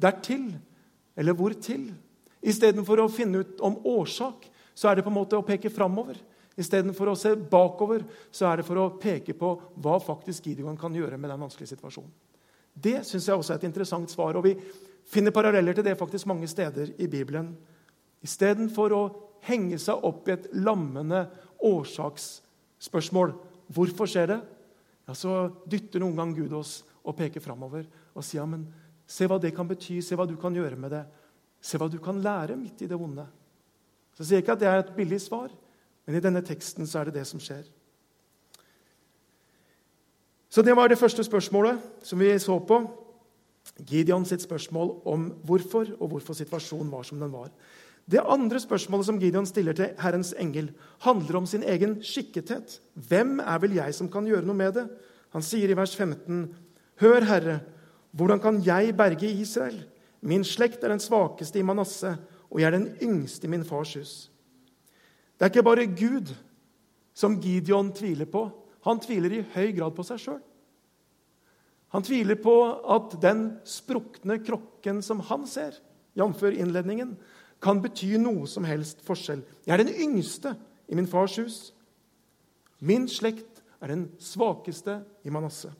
dertil 0.00 0.50
eller 1.16 1.32
hvor 1.32 1.54
til. 1.54 1.94
Istedenfor 2.42 3.00
å 3.00 3.12
finne 3.12 3.44
ut 3.44 3.60
om 3.64 3.78
årsak, 3.86 4.44
så 4.74 4.90
er 4.90 4.98
det 4.98 5.04
på 5.04 5.12
en 5.12 5.16
måte 5.16 5.38
å 5.38 5.46
peke 5.46 5.72
framover. 5.72 6.18
Istedenfor 6.60 7.12
å 7.12 7.16
se 7.18 7.32
bakover, 7.34 8.04
så 8.30 8.50
er 8.50 8.60
det 8.60 8.66
for 8.68 8.80
å 8.80 8.90
peke 9.00 9.34
på 9.38 9.54
hva 9.80 9.96
faktisk 10.02 10.50
Gideon 10.50 10.78
kan 10.78 10.94
gjøre 10.94 11.16
med 11.16 11.32
den 11.32 11.40
vanskelige 11.40 11.72
situasjonen. 11.72 12.12
Det 12.70 13.00
syns 13.06 13.26
jeg 13.26 13.36
også 13.36 13.54
er 13.54 13.60
et 13.60 13.66
interessant 13.68 14.12
svar, 14.12 14.36
og 14.36 14.44
vi 14.46 14.54
finner 15.10 15.34
paralleller 15.34 15.76
til 15.76 15.86
det 15.86 15.96
faktisk 15.98 16.28
mange 16.30 16.48
steder 16.50 16.92
i 17.00 17.08
Bibelen. 17.10 17.54
Istedenfor 18.24 18.94
å 18.94 19.02
henge 19.48 19.78
seg 19.80 20.04
opp 20.06 20.28
i 20.28 20.36
et 20.36 20.50
lammende 20.60 21.24
årsaksspørsmål 21.66 23.34
hvorfor 23.72 24.10
skjer 24.10 24.34
det, 24.34 24.38
ja, 25.08 25.16
så 25.16 25.48
dytter 25.66 26.04
noen 26.04 26.18
gang 26.18 26.36
Gud 26.36 26.52
oss 26.60 26.80
og 27.00 27.16
peker 27.18 27.42
framover 27.42 27.88
og 28.12 28.24
sier 28.24 28.42
ja, 28.42 28.48
men 28.48 28.68
Se 29.10 29.26
hva 29.26 29.40
det 29.42 29.50
kan 29.56 29.66
bety, 29.66 29.96
se 30.06 30.14
hva 30.14 30.22
du 30.22 30.36
kan 30.38 30.54
gjøre 30.54 30.76
med 30.78 30.92
det. 30.94 31.02
Se 31.58 31.78
hva 31.80 31.88
du 31.90 31.96
kan 31.98 32.20
lære 32.22 32.54
midt 32.54 32.84
i 32.84 32.86
det 32.86 32.94
vonde. 32.94 33.24
Så 34.14 34.22
jeg 34.22 34.28
sier 34.28 34.44
ikke 34.44 34.54
at 34.54 34.62
det 34.62 34.68
er 34.70 34.82
et 34.84 34.92
billig 34.94 35.18
svar, 35.24 35.50
men 36.10 36.18
i 36.18 36.22
denne 36.24 36.40
teksten 36.42 36.88
så 36.90 36.98
er 36.98 37.06
det 37.06 37.20
det 37.20 37.26
som 37.28 37.38
skjer. 37.38 37.62
Så 40.50 40.64
det 40.66 40.74
var 40.74 40.90
det 40.90 40.98
første 40.98 41.22
spørsmålet 41.22 41.78
som 42.02 42.18
vi 42.18 42.32
så 42.42 42.56
på. 42.66 42.80
Gideon 43.86 44.24
sitt 44.26 44.42
spørsmål 44.42 44.90
om 45.06 45.28
hvorfor, 45.46 45.92
og 46.00 46.10
hvorfor 46.10 46.34
situasjonen 46.34 46.90
var 46.90 47.06
som 47.06 47.20
den 47.22 47.30
var. 47.30 47.52
Det 48.10 48.18
andre 48.26 48.58
spørsmålet 48.58 49.06
som 49.06 49.20
Gideon 49.22 49.46
stiller 49.46 49.76
til 49.78 49.94
Herrens 50.02 50.32
engel, 50.34 50.72
handler 51.06 51.38
om 51.38 51.46
sin 51.46 51.62
egen 51.62 52.00
skikkethet. 52.02 52.80
Hvem 52.98 53.38
er 53.38 53.62
vel 53.62 53.78
jeg 53.78 53.94
som 53.94 54.10
kan 54.10 54.26
gjøre 54.26 54.48
noe 54.48 54.58
med 54.58 54.74
det? 54.80 54.88
Han 55.30 55.46
sier 55.46 55.70
i 55.70 55.78
vers 55.78 55.94
15.: 55.94 56.48
Hør, 57.04 57.28
Herre, 57.28 57.60
hvordan 58.10 58.42
kan 58.42 58.58
jeg 58.66 58.96
berge 58.98 59.30
Israel? 59.30 59.84
Min 60.20 60.42
slekt 60.42 60.82
er 60.82 60.90
den 60.90 61.06
svakeste 61.06 61.62
i 61.62 61.62
Manasseh, 61.62 62.18
og 62.50 62.58
jeg 62.58 62.66
er 62.66 62.78
den 62.80 62.90
yngste 62.98 63.46
i 63.46 63.54
min 63.54 63.64
fars 63.64 63.94
hus. 63.94 64.30
Det 65.40 65.46
er 65.46 65.52
ikke 65.54 65.64
bare 65.64 65.88
Gud 65.88 66.34
som 67.16 67.38
Gideon 67.40 67.94
tviler 67.96 68.28
på. 68.28 68.42
Han 68.84 69.00
tviler 69.00 69.32
i 69.32 69.44
høy 69.54 69.70
grad 69.72 69.94
på 69.96 70.04
seg 70.04 70.20
sjøl. 70.20 70.42
Han 71.96 72.04
tviler 72.04 72.36
på 72.36 72.52
at 72.92 73.16
den 73.22 73.46
sprukne 73.64 74.36
krokken 74.44 75.00
som 75.02 75.22
han 75.30 75.46
ser, 75.48 75.78
jf. 76.12 76.44
innledningen, 76.52 77.16
kan 77.60 77.80
bety 77.80 78.12
noe 78.20 78.44
som 78.48 78.68
helst 78.68 79.00
forskjell. 79.06 79.40
Jeg 79.64 79.74
er 79.74 79.82
den 79.82 79.96
yngste 79.96 80.52
i 80.92 80.98
min 81.00 81.08
fars 81.08 81.38
hus. 81.40 81.58
Min 82.84 83.08
slekt 83.08 83.64
er 83.80 83.94
den 83.94 84.10
svakeste 84.20 85.00
i 85.24 85.32
Manasseh. 85.32 85.72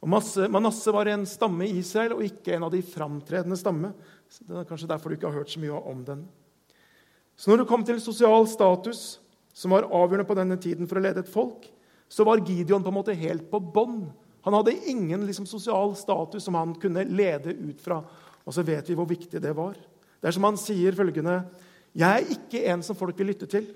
Og 0.00 0.08
Manasseh 0.08 0.94
var 0.94 1.12
en 1.12 1.28
stamme 1.28 1.68
i 1.68 1.78
Israel 1.82 2.16
og 2.16 2.24
ikke 2.24 2.56
en 2.56 2.64
av 2.64 2.72
de 2.72 2.80
framtredende 2.80 3.60
stamme. 3.60 3.92
Det 4.40 4.56
er 4.56 4.68
kanskje 4.68 4.88
derfor 4.88 5.12
du 5.12 5.18
ikke 5.18 5.28
har 5.28 5.42
hørt 5.42 5.52
så 5.52 5.60
mye 5.60 5.84
om 5.92 6.00
den. 6.06 6.24
Så 7.38 7.50
når 7.50 7.62
det 7.62 7.68
kom 7.70 7.84
til 7.86 8.00
sosial 8.02 8.48
status, 8.50 9.20
som 9.54 9.74
var 9.74 9.86
avgjørende 9.86 10.26
på 10.26 10.36
denne 10.38 10.56
tiden 10.58 10.88
for 10.90 10.98
å 10.98 11.02
lede 11.04 11.22
et 11.22 11.30
folk, 11.30 11.68
så 12.10 12.24
var 12.26 12.42
Gideon 12.42 12.82
på 12.82 12.90
en 12.90 12.96
måte 12.96 13.14
helt 13.14 13.46
på 13.50 13.60
bånn. 13.62 14.08
Han 14.46 14.56
hadde 14.56 14.74
ingen 14.90 15.26
liksom, 15.28 15.46
sosial 15.46 15.94
status 15.98 16.46
som 16.48 16.56
han 16.58 16.74
kunne 16.80 17.04
lede 17.06 17.54
ut 17.54 17.82
fra. 17.84 18.00
Og 18.42 18.54
så 18.56 18.64
vet 18.66 18.88
vi 18.90 18.96
hvor 18.98 19.06
viktig 19.06 19.42
det 19.44 19.52
var. 19.54 19.76
Det 20.18 20.30
er 20.30 20.34
som 20.34 20.46
han 20.48 20.58
sier 20.58 20.96
følgende 20.98 21.42
Jeg 21.94 22.08
er 22.08 22.32
ikke 22.34 22.62
en 22.72 22.82
som 22.82 22.96
folk 22.98 23.18
vil 23.18 23.30
lytte 23.30 23.46
til. 23.50 23.68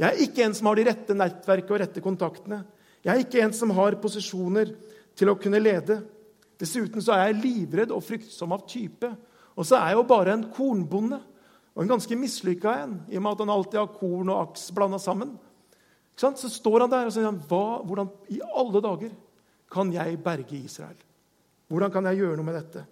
Jeg 0.00 0.06
er 0.08 0.22
ikke 0.24 0.44
en 0.46 0.54
som 0.56 0.70
har 0.70 0.78
de 0.78 0.86
rette 0.88 1.16
nettverket 1.16 1.74
og 1.74 1.82
rette 1.82 2.04
kontaktene. 2.04 2.62
Jeg 3.04 3.12
er 3.12 3.24
ikke 3.24 3.42
en 3.44 3.52
som 3.56 3.72
har 3.76 3.98
posisjoner 4.00 4.72
til 5.18 5.32
å 5.32 5.36
kunne 5.40 5.60
lede. 5.60 5.98
Dessuten 6.60 7.04
så 7.04 7.12
er 7.16 7.28
jeg 7.28 7.42
livredd 7.42 7.92
og 7.92 8.04
fryktsom 8.04 8.54
av 8.56 8.64
type. 8.68 9.10
Og 9.56 9.66
så 9.68 9.76
er 9.76 9.92
jeg 9.92 10.00
jo 10.00 10.06
bare 10.08 10.36
en 10.36 10.46
kornbonde, 10.54 11.20
og 11.74 11.82
en 11.82 11.90
ganske 11.90 12.16
mislykka 12.18 12.72
en, 12.82 12.96
i 13.08 13.18
og 13.18 13.22
med 13.22 13.32
at 13.36 13.42
han 13.44 13.52
alltid 13.54 13.78
har 13.78 13.92
korn 13.94 14.32
og 14.32 14.40
aks 14.42 14.70
blanda 14.74 14.98
sammen. 14.98 15.36
Så 16.20 16.50
står 16.52 16.84
han 16.84 16.92
der 16.92 17.08
og 17.08 17.14
sier 17.14 17.36
Hva, 17.48 17.80
hvordan 17.86 18.10
i 18.28 18.40
alle 18.44 18.82
dager 18.84 19.12
kan 19.70 19.92
jeg 19.94 20.18
berge 20.20 20.58
Israel? 20.58 20.98
Hvordan 21.70 21.92
kan 21.94 22.08
jeg 22.10 22.20
gjøre 22.20 22.36
noe 22.36 22.48
med 22.48 22.58
dette? 22.58 22.82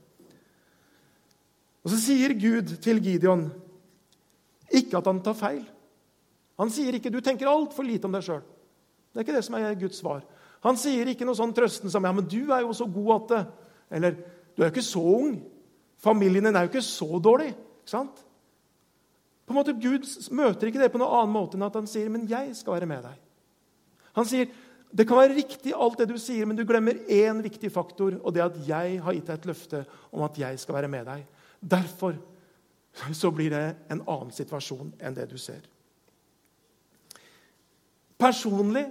Og 1.84 1.90
Så 1.90 1.98
sier 2.00 2.32
Gud 2.38 2.78
til 2.84 3.02
Gideon 3.02 3.48
ikke 4.68 5.00
at 5.00 5.06
han 5.08 5.20
tar 5.24 5.36
feil. 5.36 5.64
Han 6.58 6.70
sier 6.70 6.94
ikke 6.94 7.10
'du 7.10 7.20
tenker 7.20 7.48
altfor 7.48 7.82
lite 7.82 8.04
om 8.04 8.12
deg 8.12 8.22
sjøl'. 8.22 8.42
Det 9.12 9.16
er 9.16 9.24
ikke 9.24 9.36
det 9.36 9.44
som 9.44 9.54
er 9.54 9.74
Guds 9.74 9.98
svar. 9.98 10.22
Han 10.62 10.76
sier 10.76 11.06
ikke 11.06 11.24
noe 11.24 11.34
sånn 11.34 11.54
trøsten 11.54 11.90
som 11.90 12.04
'ja, 12.04 12.12
men 12.12 12.24
du 12.24 12.52
er 12.52 12.60
jo 12.60 12.72
så 12.72 12.84
god 12.84 13.14
at 13.14 13.28
det', 13.28 13.46
eller 13.90 14.10
'du 14.10 14.62
er 14.62 14.66
jo 14.66 14.72
ikke 14.72 14.82
så 14.82 15.00
ung'. 15.00 15.40
Familien 15.98 16.44
din 16.44 16.56
er 16.56 16.60
jo 16.60 16.68
ikke 16.68 16.82
så 16.82 17.18
dårlig. 17.18 17.48
Ikke 17.48 17.90
sant? 17.90 18.27
På 19.48 19.54
en 19.54 19.62
måte, 19.62 19.72
Gud 19.72 20.04
møter 20.36 20.68
ikke 20.68 20.82
det 20.82 20.90
på 20.92 21.00
noen 21.00 21.22
annen 21.22 21.32
måte 21.32 21.56
enn 21.56 21.64
at 21.64 21.76
han 21.78 21.86
sier 21.88 22.10
'men 22.12 22.28
jeg 22.28 22.52
skal 22.56 22.74
være 22.74 22.86
med 22.86 23.02
deg'. 23.02 23.20
Han 24.12 24.26
sier 24.28 24.48
det 24.92 25.06
kan 25.08 25.16
være 25.16 25.36
riktig, 25.36 25.72
alt 25.76 25.98
det 25.98 26.08
du 26.08 26.18
sier, 26.18 26.46
men 26.46 26.56
du 26.56 26.64
glemmer 26.64 26.96
én 27.08 27.42
viktig 27.42 27.70
faktor, 27.72 28.14
og 28.24 28.34
det 28.34 28.42
at 28.42 28.56
jeg 28.68 29.00
har 29.04 29.12
gitt 29.12 29.26
deg 29.26 29.38
et 29.38 29.46
løfte 29.46 29.84
om 30.12 30.22
at 30.22 30.38
jeg 30.38 30.58
skal 30.58 30.74
være 30.74 30.88
med 30.88 31.04
deg. 31.04 31.24
Derfor 31.60 32.16
så 33.20 33.30
blir 33.30 33.50
det 33.50 33.76
en 33.90 34.02
annen 34.06 34.32
situasjon 34.32 34.94
enn 35.00 35.14
det 35.14 35.28
du 35.30 35.36
ser. 35.38 35.60
Personlig 38.18 38.86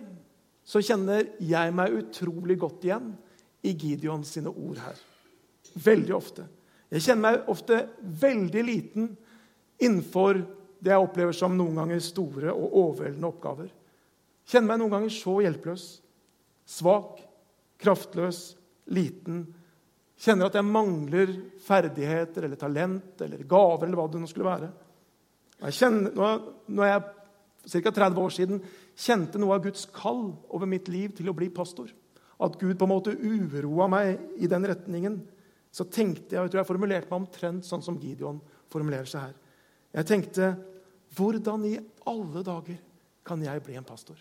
så 0.63 0.81
kjenner 0.83 1.25
jeg 1.39 1.73
meg 1.73 1.95
utrolig 1.97 2.59
godt 2.59 2.85
igjen 2.87 3.15
i 3.65 3.73
Gideon 3.73 4.23
sine 4.23 4.49
ord 4.49 4.77
her. 4.77 4.99
Veldig 5.73 6.15
ofte. 6.15 6.47
Jeg 6.91 7.03
kjenner 7.03 7.23
meg 7.25 7.49
ofte 7.51 7.81
veldig 7.99 8.63
liten 8.63 9.09
innenfor 9.81 10.41
det 10.79 10.93
jeg 10.93 11.03
opplever 11.03 11.35
som 11.35 11.55
noen 11.57 11.77
ganger 11.81 12.01
store 12.03 12.53
og 12.53 12.75
overveldende 12.81 13.29
oppgaver. 13.29 13.69
Kjenner 14.47 14.71
meg 14.71 14.81
noen 14.81 14.93
ganger 14.93 15.13
så 15.13 15.37
hjelpeløs, 15.43 15.85
svak, 16.67 17.21
kraftløs, 17.81 18.41
liten. 18.93 19.43
Kjenner 20.17 20.49
at 20.49 20.57
jeg 20.57 20.67
mangler 20.67 21.33
ferdigheter 21.65 22.47
eller 22.47 22.59
talent 22.59 23.23
eller 23.25 23.43
gaver 23.49 23.87
eller 23.87 23.99
hva 23.99 24.07
det 24.11 24.21
nå 24.21 24.29
skulle 24.31 24.49
være. 24.49 24.69
Jeg 25.65 25.77
kjenner, 25.79 26.43
når 26.69 26.91
jeg 26.91 27.05
ca. 27.83 27.91
30 27.91 28.21
år 28.21 28.33
siden 28.33 28.61
kjente 28.97 29.41
noe 29.41 29.57
av 29.57 29.65
Guds 29.65 29.87
kall 29.93 30.29
over 30.53 30.69
mitt 30.69 30.87
liv 30.91 31.15
til 31.17 31.29
å 31.29 31.35
bli 31.37 31.49
pastor. 31.53 31.89
At 32.37 32.57
Gud 32.61 32.77
på 32.77 32.85
en 32.85 32.93
måte 32.93 33.17
uroa 33.17 33.89
meg 33.89 34.37
i 34.37 34.49
den 34.49 34.65
retningen. 34.69 35.17
Så 35.73 35.87
tenkte 35.89 36.35
jeg, 36.35 36.39
jeg 36.39 36.53
tror 36.53 36.61
jeg 36.61 36.69
formulerte 36.69 37.11
meg 37.11 37.19
omtrent 37.19 37.67
sånn 37.67 37.83
som 37.85 37.97
Gideon 37.99 38.39
formulerer 38.71 39.09
seg 39.09 39.27
her. 39.27 39.35
Jeg 39.97 40.05
tenkte 40.05 40.51
hvordan 41.17 41.65
i 41.65 41.77
alle 42.07 42.43
dager 42.45 42.77
kan 43.27 43.41
jeg 43.43 43.63
bli 43.65 43.77
en 43.79 43.87
pastor? 43.87 44.19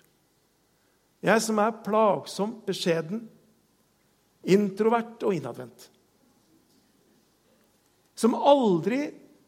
Jeg 1.25 1.43
som 1.43 1.61
er 1.61 1.77
plagsom, 1.85 2.57
beskjeden, 2.67 3.27
introvert 4.47 5.23
og 5.27 5.37
innadvendt. 5.37 5.91
Som 8.17 8.37
aldri 8.39 9.05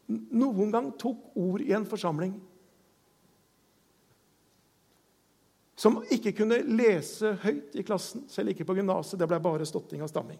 noen 0.09 0.73
gang 0.73 0.93
tok 1.01 1.33
ord 1.39 1.63
i 1.65 1.73
en 1.73 1.87
forsamling. 1.89 2.37
som 5.79 6.01
ikke 6.11 6.33
kunne 6.35 6.57
lese 6.67 7.37
høyt 7.39 7.75
i 7.79 7.85
klassen, 7.87 8.25
selv 8.27 8.51
ikke 8.51 8.65
på 8.67 8.75
gymnaset. 8.75 9.15
Det 9.15 9.27
ble 9.31 9.37
bare 9.39 9.67
stotting 9.67 10.01
og 10.03 10.09
stamming. 10.11 10.39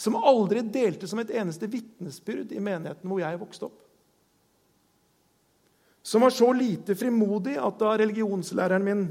Som 0.00 0.16
aldri 0.16 0.62
delte 0.64 1.08
som 1.10 1.20
et 1.20 1.32
eneste 1.36 1.68
vitnesbyrd 1.68 2.54
i 2.56 2.62
menigheten 2.62 3.10
hvor 3.10 3.20
jeg 3.20 3.40
vokste 3.42 3.68
opp. 3.68 3.82
Som 6.02 6.24
var 6.24 6.34
så 6.34 6.50
lite 6.52 6.96
frimodig 6.98 7.54
at 7.62 7.78
da 7.78 7.94
religionslæreren 8.00 8.84
min 8.84 9.04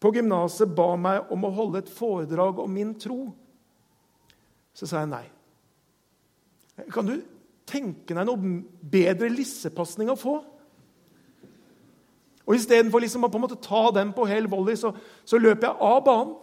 på 0.00 0.12
gymnaset 0.14 0.70
ba 0.76 0.92
meg 1.00 1.32
om 1.32 1.46
å 1.48 1.54
holde 1.56 1.80
et 1.82 1.90
foredrag 1.90 2.60
om 2.62 2.70
min 2.70 2.92
tro, 3.00 3.30
så 4.76 4.86
sa 4.86 5.00
jeg 5.02 5.10
nei. 5.10 5.24
Kan 6.92 7.08
du 7.08 7.16
tenke 7.66 8.14
deg 8.14 8.26
noe 8.28 8.50
bedre 8.80 9.30
lissepasning 9.32 10.12
å 10.12 10.18
få? 10.20 10.36
Og 12.46 12.54
Istedenfor 12.54 13.02
liksom 13.02 13.24
å 13.26 13.30
på 13.32 13.40
en 13.40 13.46
måte 13.48 13.58
ta 13.58 13.88
den 13.96 14.12
på 14.14 14.26
hel 14.30 14.46
volley, 14.50 14.76
så, 14.78 14.92
så 15.26 15.40
løper 15.40 15.66
jeg 15.66 15.88
av 15.88 16.02
banen. 16.06 16.34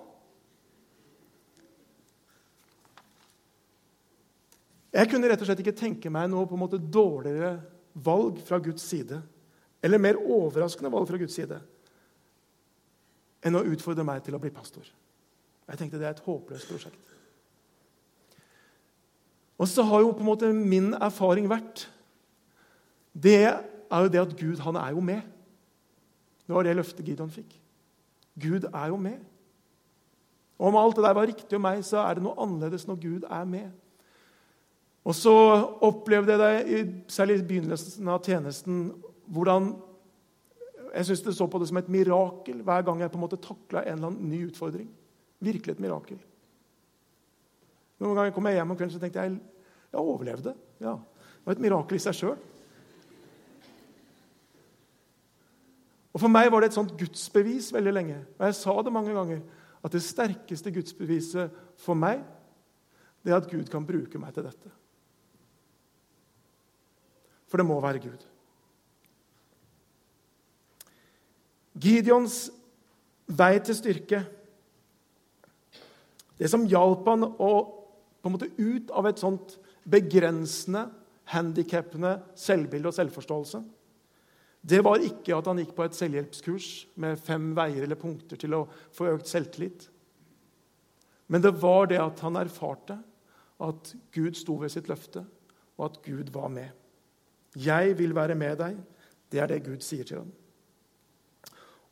Jeg 4.94 5.10
kunne 5.10 5.30
rett 5.30 5.42
og 5.42 5.48
slett 5.48 5.62
ikke 5.64 5.78
tenke 5.78 6.12
meg 6.14 6.28
noe 6.30 6.46
på 6.46 6.58
en 6.58 6.62
måte 6.62 6.78
dårligere 6.78 7.56
valg 8.06 8.42
fra 8.46 8.60
Guds 8.62 8.84
side, 8.86 9.22
eller 9.84 10.02
mer 10.02 10.20
overraskende 10.20 10.92
valg 10.92 11.10
fra 11.10 11.20
Guds 11.20 11.36
side, 11.36 11.60
enn 13.44 13.60
å 13.60 13.66
utfordre 13.68 14.06
meg 14.08 14.24
til 14.24 14.38
å 14.38 14.42
bli 14.42 14.54
pastor. 14.56 14.86
Jeg 15.68 15.80
tenkte 15.80 16.00
det 16.00 16.08
er 16.08 16.16
et 16.16 16.24
håpløst 16.24 16.70
prosjekt. 16.72 17.12
Og 19.60 19.70
så 19.70 19.84
har 19.88 20.04
jo 20.04 20.14
på 20.16 20.24
en 20.24 20.30
måte 20.32 20.50
min 20.56 20.92
erfaring 20.98 21.46
vært 21.52 21.86
Det 23.14 23.44
er 23.46 24.00
jo 24.02 24.10
det 24.10 24.22
at 24.24 24.32
Gud 24.40 24.64
han 24.66 24.76
er 24.80 24.96
jo 24.96 25.04
med. 25.06 25.22
Det 26.48 26.56
var 26.56 26.66
det 26.66 26.74
løftet 26.76 27.06
Gideon 27.06 27.30
fikk. 27.32 27.54
Gud 28.42 28.66
er 28.74 28.88
jo 28.90 28.98
med. 28.98 29.20
Og 30.58 30.72
om 30.72 30.78
alt 30.80 30.98
det 30.98 31.06
der 31.06 31.14
var 31.14 31.30
riktig 31.30 31.58
om 31.58 31.62
meg, 31.62 31.84
så 31.86 32.02
er 32.02 32.18
det 32.18 32.24
noe 32.26 32.40
annerledes 32.42 32.88
når 32.90 32.98
Gud 33.04 33.28
er 33.30 33.46
med. 33.46 33.70
Og 35.04 35.16
så 35.16 35.34
opplevde 35.84 36.34
jeg 36.34 36.66
det, 36.66 36.86
særlig 37.12 37.38
i 37.38 37.48
begynnelsen 37.48 38.10
av 38.10 38.24
tjenesten, 38.26 38.86
hvordan 39.34 39.72
jeg 40.94 41.08
syns 41.08 41.24
det 41.26 41.34
så 41.34 41.48
på 41.50 41.60
det 41.62 41.68
som 41.70 41.80
et 41.82 41.90
mirakel 41.90 42.62
hver 42.62 42.84
gang 42.86 43.02
jeg 43.02 43.12
på 43.12 43.18
en 43.18 43.24
måte 43.24 43.42
takla 43.42 43.82
en 43.82 43.98
eller 43.98 44.12
annen 44.12 44.30
ny 44.30 44.44
utfordring. 44.46 44.90
Virkelig 45.42 45.74
et 45.74 45.82
mirakel. 45.82 46.20
Noen 48.04 48.18
ganger 48.18 48.36
kom 48.36 48.46
jeg 48.50 48.60
hjem 48.60 48.74
om 48.74 48.78
kvelden 48.78 48.94
så 48.94 49.02
tenkte 49.02 49.24
jeg 49.24 49.40
jeg 49.94 50.02
overlevde. 50.02 50.54
Ja, 50.82 50.98
Det 50.98 51.46
var 51.46 51.58
et 51.58 51.64
mirakel 51.66 51.98
i 51.98 52.02
seg 52.02 52.16
sjøl. 52.18 52.38
Og 56.14 56.22
For 56.22 56.30
meg 56.30 56.52
var 56.54 56.62
det 56.62 56.70
et 56.70 56.78
sånt 56.78 56.94
gudsbevis 56.98 57.72
veldig 57.74 57.94
lenge. 57.94 58.20
Og 58.38 58.46
jeg 58.46 58.56
sa 58.56 58.76
det 58.82 58.94
mange 58.94 59.16
ganger, 59.18 59.42
at 59.84 59.92
det 59.92 60.04
sterkeste 60.06 60.72
gudsbeviset 60.72 61.58
for 61.82 61.98
meg, 61.98 62.22
det 63.26 63.34
er 63.34 63.42
at 63.42 63.50
Gud 63.50 63.66
kan 63.72 63.86
bruke 63.88 64.22
meg 64.22 64.34
til 64.36 64.46
dette. 64.46 64.70
For 67.50 67.58
det 67.58 67.66
må 67.66 67.80
være 67.82 68.02
Gud. 68.04 68.22
Gideons 71.74 72.48
vei 73.26 73.56
til 73.64 73.78
styrke 73.78 74.20
Det 76.38 76.50
som 76.52 76.66
hjalp 76.70 77.08
han 77.08 77.24
å, 77.26 77.52
på 78.22 78.30
en 78.30 78.36
måte 78.36 78.52
ut 78.58 78.92
av 78.94 79.08
et 79.10 79.22
sånt 79.22 79.56
begrensende, 79.90 80.88
handikappende 81.32 82.18
selvbilde 82.38 82.92
og 82.92 82.98
selvforståelse 82.98 83.62
det 84.64 84.80
var 84.80 85.02
ikke 85.04 85.36
at 85.36 85.48
han 85.50 85.60
gikk 85.60 85.74
på 85.76 85.84
et 85.84 85.96
selvhjelpskurs 85.98 86.68
med 87.04 87.20
fem 87.20 87.50
veier 87.56 87.84
eller 87.84 88.00
punkter 88.00 88.40
til 88.40 88.56
å 88.56 88.62
få 88.96 89.10
økt 89.12 89.28
selvtillit. 89.28 89.90
Men 91.28 91.44
det 91.44 91.52
var 91.60 91.90
det 91.92 92.00
at 92.00 92.24
han 92.24 92.40
erfarte 92.40 92.96
at 93.64 93.92
Gud 94.16 94.40
sto 94.40 94.56
ved 94.62 94.72
sitt 94.72 94.88
løfte, 94.88 95.26
og 95.76 95.86
at 95.90 96.00
Gud 96.06 96.32
var 96.32 96.48
med. 96.48 96.72
'Jeg 97.56 97.98
vil 98.00 98.16
være 98.16 98.36
med 98.36 98.58
deg.' 98.58 98.80
Det 99.32 99.42
er 99.42 99.48
det 99.48 99.66
Gud 99.66 99.82
sier 99.82 100.04
til 100.04 100.18
ham. 100.18 100.32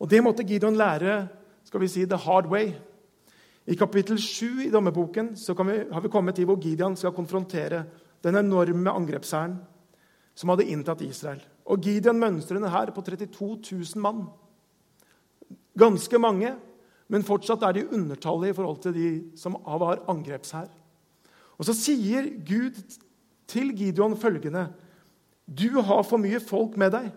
Og 0.01 0.09
Det 0.09 0.23
måtte 0.23 0.43
Gideon 0.43 0.77
lære 0.77 1.27
skal 1.63 1.83
vi 1.83 1.87
si, 1.87 2.05
the 2.05 2.17
hard 2.17 2.49
way. 2.49 2.73
I 3.69 3.75
kapittel 3.77 4.17
7 4.17 4.65
i 4.65 4.71
dommerboken 4.73 5.35
har 5.93 6.01
vi 6.01 6.09
kommet 6.09 6.35
til 6.35 6.45
hvor 6.49 6.57
Gideon 6.59 6.95
skal 6.97 7.13
konfrontere 7.13 7.83
den 8.23 8.35
enorme 8.35 8.89
angrepshæren 8.89 9.59
som 10.35 10.49
hadde 10.49 10.65
inntatt 10.65 11.01
Israel. 11.05 11.41
Og 11.65 11.79
Gideon 11.81 12.19
mønstrer 12.19 12.67
her 12.67 12.91
på 12.91 13.01
32 13.01 13.61
000 13.95 14.01
mann. 14.01 14.25
Ganske 15.77 16.19
mange, 16.19 16.55
men 17.07 17.23
fortsatt 17.23 17.61
er 17.63 17.71
de 17.71 17.87
undertallige 17.93 18.55
i 18.55 18.57
forhold 18.57 18.81
til 18.81 18.93
de 18.93 19.37
som 19.37 19.53
var 19.53 20.01
angrepshær. 20.09 20.67
Og 21.59 21.65
så 21.65 21.77
sier 21.77 22.25
Gud 22.41 22.73
til 23.47 23.75
Gideon 23.77 24.17
følgende.: 24.17 24.71
Du 25.45 25.81
har 25.81 26.01
for 26.03 26.17
mye 26.17 26.39
folk 26.39 26.77
med 26.77 26.91
deg. 26.91 27.11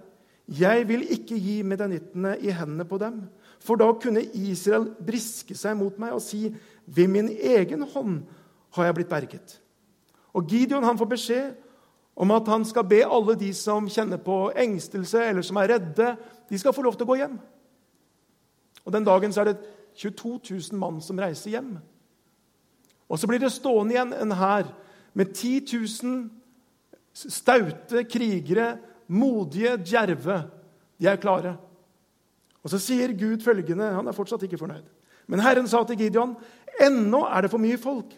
Jeg 0.48 0.88
vil 0.88 1.06
ikke 1.08 1.38
gi 1.40 1.62
medanittene 1.64 2.36
i 2.40 2.52
hendene 2.52 2.84
på 2.84 2.98
dem. 3.00 3.22
For 3.64 3.80
da 3.80 3.88
kunne 3.96 4.26
Israel 4.36 4.90
briske 5.06 5.56
seg 5.56 5.76
mot 5.78 5.96
meg 6.00 6.12
og 6.12 6.22
si, 6.22 6.50
ved 6.84 7.08
min 7.08 7.30
egen 7.32 7.86
hånd 7.94 8.18
har 8.76 8.88
jeg 8.88 8.96
blitt 8.98 9.12
berget. 9.12 9.60
Og 10.34 10.44
Gideon 10.50 10.84
han 10.84 10.98
får 10.98 11.10
beskjed 11.14 11.54
om 12.16 12.30
at 12.30 12.48
han 12.50 12.64
skal 12.64 12.86
be 12.86 13.00
alle 13.06 13.34
de 13.38 13.50
som 13.56 13.88
kjenner 13.90 14.20
på 14.22 14.52
engstelse 14.60 15.22
eller 15.30 15.42
som 15.42 15.58
er 15.58 15.72
redde, 15.74 16.14
de 16.50 16.58
skal 16.58 16.74
få 16.74 16.84
lov 16.84 16.98
til 16.98 17.06
å 17.06 17.12
gå 17.12 17.18
hjem. 17.22 17.38
Og 18.84 18.92
Den 18.92 19.06
dagen 19.06 19.32
så 19.32 19.42
er 19.42 19.52
det 19.52 19.58
22 19.96 20.38
000 20.50 20.78
mann 20.78 21.00
som 21.02 21.18
reiser 21.18 21.54
hjem. 21.56 21.78
Og 23.08 23.18
Så 23.18 23.26
blir 23.26 23.40
det 23.40 23.52
stående 23.52 23.94
igjen 23.94 24.12
en 24.12 24.36
hær 24.36 24.68
med 25.14 25.32
10 25.34 25.64
000 26.02 26.30
staute 27.14 28.04
krigere, 28.10 28.78
modige, 29.08 29.76
djerve. 29.82 30.42
De 31.00 31.08
er 31.10 31.20
klare. 31.20 31.56
Og 32.64 32.70
Så 32.72 32.80
sier 32.80 33.12
Gud 33.12 33.42
følgende 33.44 33.92
Han 33.92 34.08
er 34.08 34.16
fortsatt 34.16 34.42
ikke 34.46 34.60
fornøyd. 34.60 34.86
Men 35.28 35.40
Herren 35.40 35.68
sa 35.68 35.84
til 35.84 35.98
Gideon.: 35.98 36.36
Ennå 36.80 37.24
er 37.28 37.42
det 37.42 37.50
for 37.50 37.62
mye 37.62 37.78
folk. 37.80 38.12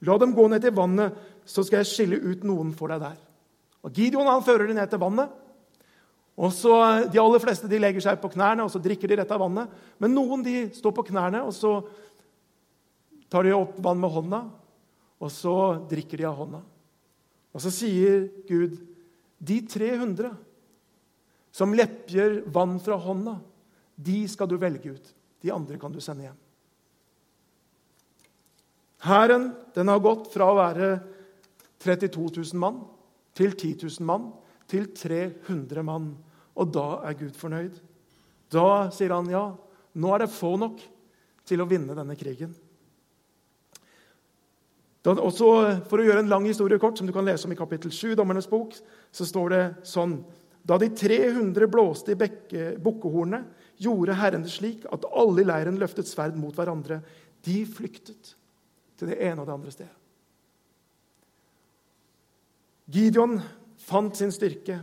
La 0.00 0.18
dem 0.18 0.34
gå 0.34 0.46
ned 0.48 0.62
til 0.62 0.74
vannet, 0.74 1.14
så 1.44 1.64
skal 1.66 1.82
jeg 1.82 1.90
skille 1.90 2.20
ut 2.22 2.44
noen 2.46 2.70
for 2.76 2.88
deg 2.88 3.02
der. 3.02 3.18
Og 3.82 3.94
Gideon 3.94 4.26
han 4.26 4.44
fører 4.46 4.66
dem 4.66 4.78
ned 4.78 4.90
til 4.90 5.02
vannet. 5.02 5.30
Og 6.38 6.52
så, 6.54 6.72
De 7.10 7.18
aller 7.18 7.42
fleste 7.42 7.68
de 7.70 7.80
legger 7.82 8.04
seg 8.04 8.20
på 8.22 8.30
knærne 8.30 8.62
og 8.62 8.70
så 8.70 8.78
drikker 8.78 9.10
de 9.10 9.18
rett 9.18 9.32
av 9.34 9.42
vannet. 9.42 9.70
Men 9.98 10.14
noen 10.14 10.44
de 10.46 10.68
står 10.74 10.94
på 10.94 11.08
knærne, 11.10 11.42
og 11.42 11.54
så 11.54 11.80
tar 13.28 13.44
de 13.44 13.56
opp 13.56 13.74
vann 13.82 13.98
med 14.00 14.12
hånda, 14.14 14.42
og 15.18 15.32
så 15.34 15.54
drikker 15.90 16.20
de 16.20 16.28
av 16.28 16.38
hånda. 16.38 16.62
Og 17.52 17.64
så 17.64 17.72
sier 17.74 18.28
Gud, 18.46 18.78
de 19.38 19.60
300 19.66 20.34
som 21.54 21.74
lepjer 21.74 22.42
vann 22.46 22.76
fra 22.82 22.98
hånda, 23.00 23.38
de 23.94 24.18
skal 24.30 24.50
du 24.50 24.58
velge 24.60 24.94
ut. 24.94 25.14
De 25.42 25.50
andre 25.54 25.78
kan 25.78 25.94
du 25.94 26.00
sende 26.02 26.26
hjem. 26.26 26.36
Hæren 29.06 29.50
har 29.74 30.02
gått 30.02 30.28
fra 30.32 30.50
å 30.50 30.58
være 30.58 30.90
32 31.82 32.42
000 32.52 32.58
mann 32.58 32.80
til 33.38 33.54
10 33.54 33.86
000 33.86 34.06
mann 34.06 34.32
til 34.70 34.90
300 34.94 35.84
mann. 35.86 36.12
Og 36.58 36.72
da 36.74 36.88
er 37.06 37.18
Gud 37.18 37.36
fornøyd. 37.38 37.78
Da 38.50 38.88
sier 38.94 39.14
han 39.14 39.30
ja, 39.30 39.44
nå 39.94 40.14
er 40.14 40.24
det 40.24 40.34
få 40.34 40.56
nok 40.58 40.82
til 41.48 41.62
å 41.62 41.68
vinne 41.68 41.94
denne 41.96 42.16
krigen. 42.18 42.54
Da, 45.06 45.14
også, 45.14 45.46
for 45.88 46.00
å 46.00 46.04
gjøre 46.04 46.24
en 46.24 46.30
lang 46.30 46.46
historie 46.48 46.80
kort, 46.82 46.98
som 46.98 47.06
du 47.06 47.14
kan 47.14 47.24
lese 47.24 47.46
om 47.46 47.54
i 47.54 47.58
kapittel 47.58 47.92
7, 47.94 48.16
Dommernes 48.18 48.50
bok, 48.50 48.74
så 49.14 49.26
står 49.26 49.54
det 49.54 49.62
sånn 49.88 50.18
Da 50.68 50.76
de 50.76 50.90
300 50.92 51.64
blåste 51.70 52.12
i 52.12 52.18
bukkehornet, 52.76 53.46
gjorde 53.80 54.16
Herren 54.18 54.42
det 54.44 54.52
slik 54.52 54.82
at 54.92 55.06
alle 55.08 55.40
i 55.40 55.46
leiren 55.48 55.78
løftet 55.80 56.10
sverd 56.10 56.36
mot 56.36 56.52
hverandre. 56.52 56.98
De 57.46 57.62
flyktet 57.64 58.34
til 58.98 59.08
det 59.08 59.16
ene 59.22 59.40
og 59.40 59.48
det 59.48 59.54
andre 59.54 59.72
stedet. 59.72 59.94
Gideon 62.88 63.38
fant 63.80 64.16
sin 64.18 64.32
styrke 64.34 64.80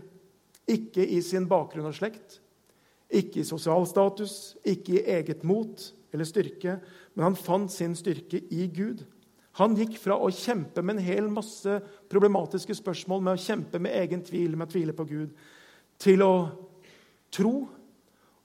ikke 0.65 1.05
i 1.05 1.21
sin 1.21 1.45
bakgrunn 1.49 1.89
og 1.89 1.95
slekt, 1.97 2.39
ikke 3.13 3.41
i 3.41 3.47
sosial 3.47 3.85
status, 3.87 4.55
ikke 4.65 4.97
i 4.97 5.03
eget 5.17 5.43
mot 5.45 5.81
eller 6.13 6.27
styrke, 6.27 6.79
men 7.13 7.27
han 7.29 7.37
fant 7.37 7.71
sin 7.71 7.93
styrke 7.97 8.41
i 8.49 8.67
Gud. 8.73 9.03
Han 9.55 9.75
gikk 9.79 9.95
fra 10.01 10.17
å 10.19 10.31
kjempe 10.35 10.83
med 10.83 10.97
en 10.97 11.05
hel 11.05 11.27
masse 11.31 11.77
problematiske 12.11 12.75
spørsmål, 12.75 13.21
med 13.23 13.37
å 13.37 13.43
kjempe 13.43 13.79
med 13.79 13.95
egen 14.01 14.23
tvil, 14.25 14.57
med 14.57 14.67
å 14.67 14.73
tvile 14.73 14.95
på 14.95 15.05
Gud, 15.07 15.35
til 16.01 16.23
å 16.25 16.33
tro 17.31 17.55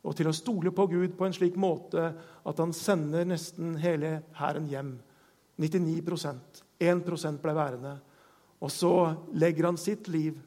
og 0.01 0.16
til 0.16 0.31
å 0.31 0.35
stole 0.35 0.73
på 0.73 0.87
Gud 0.90 1.16
på 1.18 1.27
en 1.27 1.35
slik 1.35 1.59
måte 1.61 2.12
at 2.46 2.61
han 2.62 2.73
sender 2.77 3.27
nesten 3.29 3.75
hele 3.83 4.20
hæren 4.38 4.68
hjem. 4.70 4.94
99% 5.61 6.62
1% 6.81 7.42
ble 7.42 7.55
værende. 7.57 7.96
Og 8.61 8.70
så 8.73 8.92
legger 9.37 9.68
han 9.68 9.81
sitt 9.81 10.09
liv 10.09 10.38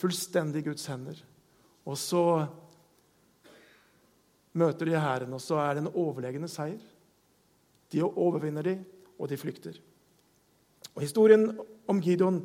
fullstendig 0.00 0.62
i 0.62 0.66
Guds 0.70 0.84
hender. 0.90 1.16
Og 1.88 1.96
så 1.98 2.24
møter 4.52 4.90
de 4.90 5.00
hæren, 5.00 5.32
og 5.32 5.40
så 5.40 5.58
er 5.62 5.74
det 5.74 5.84
en 5.84 5.94
overlegne 5.94 6.50
seier. 6.50 6.82
De 7.92 8.02
overvinner 8.04 8.66
de, 8.66 8.76
og 9.18 9.30
de 9.30 9.38
flykter. 9.40 9.78
Og 10.96 11.04
Historien 11.04 11.48
om 11.88 12.00
Gideon 12.02 12.42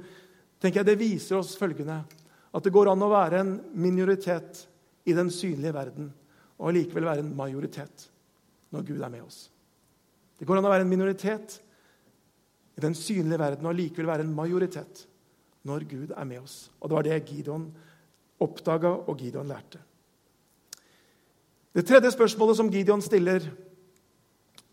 tenker 0.61 0.81
jeg, 0.81 0.89
det 0.89 0.99
viser 0.99 1.39
oss 1.39 1.55
følgende 1.59 2.01
at 2.55 2.63
det 2.63 2.73
går 2.73 2.89
an 2.91 3.03
å 3.03 3.11
være 3.11 3.41
en 3.43 3.53
minoritet 3.77 4.63
i 5.07 5.15
den 5.15 5.29
synlige 5.33 5.75
verden 5.75 6.09
og 6.57 6.71
allikevel 6.71 7.05
være 7.07 7.23
en 7.25 7.35
majoritet 7.37 8.07
når 8.73 8.85
Gud 8.87 9.03
er 9.03 9.11
med 9.13 9.25
oss. 9.25 9.47
Det 10.37 10.47
går 10.47 10.59
an 10.59 10.67
å 10.67 10.71
være 10.71 10.85
en 10.85 10.91
minoritet 10.91 11.59
i 12.77 12.83
den 12.83 12.95
synlige 12.97 13.41
verden 13.41 13.65
og 13.65 13.73
allikevel 13.73 14.09
være 14.09 14.25
en 14.25 14.33
majoritet 14.37 15.05
når 15.67 15.85
Gud 15.89 16.15
er 16.15 16.27
med 16.29 16.41
oss. 16.43 16.69
Og 16.79 16.89
Det 16.89 16.97
var 16.97 17.07
det 17.07 17.19
Gideon 17.29 17.67
oppdaga 18.43 18.93
og 19.09 19.17
Gideon 19.19 19.49
lærte. 19.49 19.81
Det 21.73 21.85
tredje 21.85 22.11
spørsmålet 22.13 22.57
som 22.57 22.69
Gideon 22.73 23.01
stiller, 23.05 23.43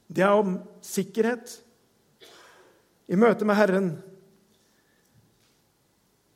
det 0.09 0.25
er 0.25 0.37
om 0.37 0.57
sikkerhet. 0.81 1.59
I 3.09 3.19
møte 3.21 3.47
med 3.47 3.59
Herren 3.59 3.89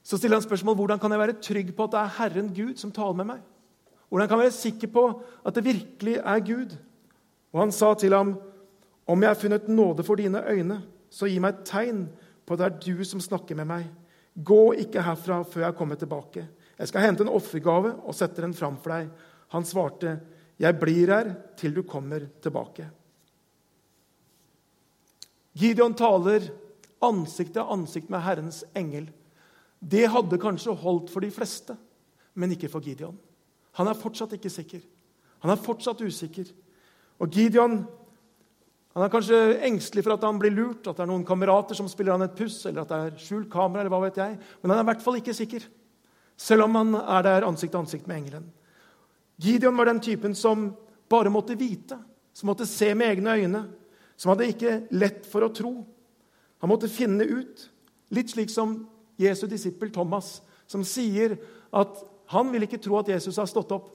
så 0.09 0.16
stiller 0.16 0.38
han 0.38 0.44
spørsmål 0.44 0.76
hvordan 0.78 1.00
kan 1.00 1.12
jeg 1.12 1.20
være 1.20 1.40
trygg 1.44 1.72
på 1.76 1.85
at 1.85 1.92
det 1.92 2.00
er 2.00 2.14
Herren 2.16 2.46
Gud 2.57 2.78
som 2.81 2.92
taler 2.96 3.16
med 3.18 3.26
meg. 3.28 3.40
Hvordan 4.09 4.28
kan 4.28 4.38
jeg 4.38 4.48
være 4.48 4.57
sikker 4.57 4.90
på 4.94 5.02
at 5.44 5.57
det 5.57 5.64
virkelig 5.66 6.14
er 6.16 6.44
Gud? 6.46 6.76
Og 7.52 7.61
han 7.61 7.72
sa 7.72 7.92
til 7.94 8.16
ham, 8.16 8.38
om 9.09 9.22
jeg 9.22 9.28
har 9.28 9.40
funnet 9.40 9.68
nåde 9.68 10.04
for 10.04 10.16
dine 10.16 10.40
øyne, 10.48 10.81
så 11.12 11.28
gi 11.28 11.37
meg 11.40 11.54
et 11.54 11.68
tegn 11.68 12.07
på 12.48 12.57
at 12.57 12.62
det 12.62 12.66
er 12.68 12.81
du 12.87 13.04
som 13.04 13.20
snakker 13.20 13.57
med 13.57 13.68
meg. 13.68 13.85
Gå 14.33 14.78
ikke 14.81 15.04
herfra 15.04 15.42
før 15.44 15.66
jeg 15.66 15.76
kommer 15.76 16.00
tilbake. 16.00 16.46
Jeg 16.78 16.88
skal 16.88 17.04
hente 17.04 17.24
en 17.26 17.33
offergave 17.33 17.92
og 18.00 18.16
sette 18.16 18.44
den 18.44 18.57
fram 18.57 18.81
for 18.81 18.94
deg. 18.94 19.12
Han 19.52 19.64
svarte, 19.68 20.18
jeg 20.61 20.81
blir 20.81 21.12
her 21.12 21.35
til 21.59 21.76
du 21.76 21.83
kommer 21.85 22.24
tilbake. 22.40 22.88
Gideon 25.58 25.96
taler 25.98 26.46
ansikt 27.04 27.54
til 27.56 27.70
ansikt 27.74 28.10
med 28.12 28.22
Herrens 28.22 28.62
engel. 28.78 29.08
Det 29.78 30.06
hadde 30.10 30.40
kanskje 30.42 30.74
holdt 30.78 31.10
for 31.10 31.24
de 31.24 31.30
fleste, 31.34 31.76
men 32.38 32.54
ikke 32.54 32.70
for 32.70 32.84
Gideon. 32.84 33.16
Han 33.78 33.90
er 33.90 33.98
fortsatt 33.98 34.34
ikke 34.34 34.50
sikker. 34.50 34.82
Han 35.42 35.54
er 35.54 35.62
fortsatt 35.62 36.02
usikker. 36.02 36.50
Og 37.18 37.30
Gideon 37.34 37.82
han 38.98 39.04
er 39.04 39.12
kanskje 39.12 39.38
engstelig 39.62 40.02
for 40.02 40.16
at 40.16 40.24
han 40.26 40.40
blir 40.42 40.50
lurt, 40.50 40.88
at 40.88 40.96
det 40.96 41.04
er 41.04 41.10
noen 41.10 41.26
kamerater 41.26 41.76
som 41.78 41.86
spiller 41.86 42.16
han 42.16 42.24
et 42.24 42.34
puss, 42.34 42.56
eller 42.66 42.82
at 42.82 42.90
det 42.90 42.96
er 42.98 43.20
skjult 43.22 43.46
kamera, 43.52 43.84
eller 43.84 43.92
hva 43.92 44.00
vet 44.02 44.16
jeg. 44.18 44.32
Men 44.58 44.72
han 44.72 44.80
er 44.80 44.86
i 44.86 44.88
hvert 44.88 45.04
fall 45.04 45.18
ikke 45.20 45.34
sikker, 45.38 45.66
selv 46.34 46.66
om 46.66 46.78
han 46.80 46.96
er 46.98 47.26
der 47.26 47.46
ansikt 47.46 47.76
til 47.76 47.82
ansikt 47.84 48.08
med 48.10 48.16
engelen. 48.16 48.48
Gideon 49.38 49.78
var 49.78 49.86
den 49.86 50.02
typen 50.02 50.34
som 50.34 50.72
bare 51.06 51.30
måtte 51.30 51.54
vite, 51.54 52.00
som 52.34 52.50
måtte 52.50 52.66
se 52.66 52.90
med 52.98 53.12
egne 53.12 53.36
øyne, 53.38 53.62
som 54.18 54.33
hadde 54.33 54.48
ikke 54.50 54.81
lett 54.98 55.26
for 55.31 55.46
å 55.46 55.52
tro. 55.54 55.72
Han 56.59 56.72
måtte 56.72 56.90
finne 56.90 57.24
ut, 57.24 57.68
litt 58.11 58.33
slik 58.35 58.50
som 58.50 58.81
Jesu 59.18 59.46
disippel 59.50 59.92
Thomas, 59.94 60.40
som 60.66 60.83
sier 60.87 61.38
at 61.70 62.02
han 62.35 62.50
vil 62.52 62.66
ikke 62.66 62.81
tro 62.83 62.98
at 62.98 63.09
Jesus 63.14 63.38
har 63.40 63.48
stått 63.48 63.72
opp 63.76 63.94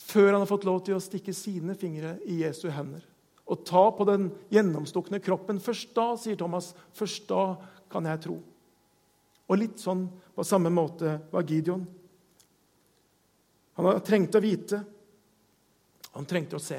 før 0.00 0.32
han 0.32 0.42
har 0.42 0.50
fått 0.50 0.66
lov 0.68 0.82
til 0.84 0.96
å 0.96 1.02
stikke 1.02 1.32
sine 1.36 1.76
fingre 1.78 2.16
i 2.28 2.42
Jesu 2.42 2.66
hender 2.72 3.04
og 3.50 3.64
ta 3.66 3.82
på 3.90 4.06
den 4.06 4.28
gjennomstukne 4.54 5.18
kroppen. 5.22 5.58
Først 5.58 5.90
da, 5.96 6.12
sier 6.14 6.38
Thomas, 6.38 6.70
først 6.94 7.26
da 7.26 7.56
kan 7.90 8.06
jeg 8.06 8.22
tro. 8.22 8.36
Og 9.50 9.58
litt 9.58 9.82
sånn 9.82 10.04
på 10.36 10.46
samme 10.46 10.70
måte 10.70 11.16
var 11.32 11.46
Gideon. 11.48 11.82
Han 13.74 13.88
trengte 14.06 14.38
å 14.38 14.44
vite. 14.44 14.78
Han 16.14 16.28
trengte 16.30 16.60
å 16.60 16.62
se. 16.62 16.78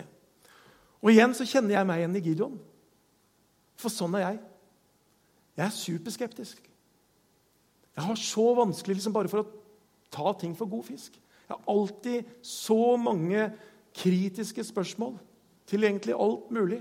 Og 1.04 1.12
igjen 1.12 1.36
så 1.36 1.48
kjenner 1.50 1.76
jeg 1.76 1.90
meg 1.90 2.00
igjen 2.00 2.16
i 2.16 2.24
Gideon. 2.24 2.56
For 3.82 3.94
sånn 3.94 4.16
er 4.20 4.26
jeg. 4.28 4.40
Jeg 5.58 5.66
er 5.66 5.76
superskeptisk. 5.76 6.62
Jeg 7.92 8.06
har 8.06 8.20
så 8.20 8.46
vanskelig 8.58 9.00
liksom 9.00 9.16
bare 9.16 9.32
for 9.32 9.44
å 9.44 9.50
ta 10.14 10.34
ting 10.40 10.54
for 10.58 10.70
god 10.70 10.86
fisk. 10.88 11.18
Jeg 11.48 11.56
har 11.58 11.74
alltid 11.74 12.30
så 12.46 12.96
mange 13.02 13.50
kritiske 13.98 14.64
spørsmål 14.64 15.18
til 15.68 15.84
egentlig 15.84 16.16
alt 16.16 16.52
mulig. 16.54 16.80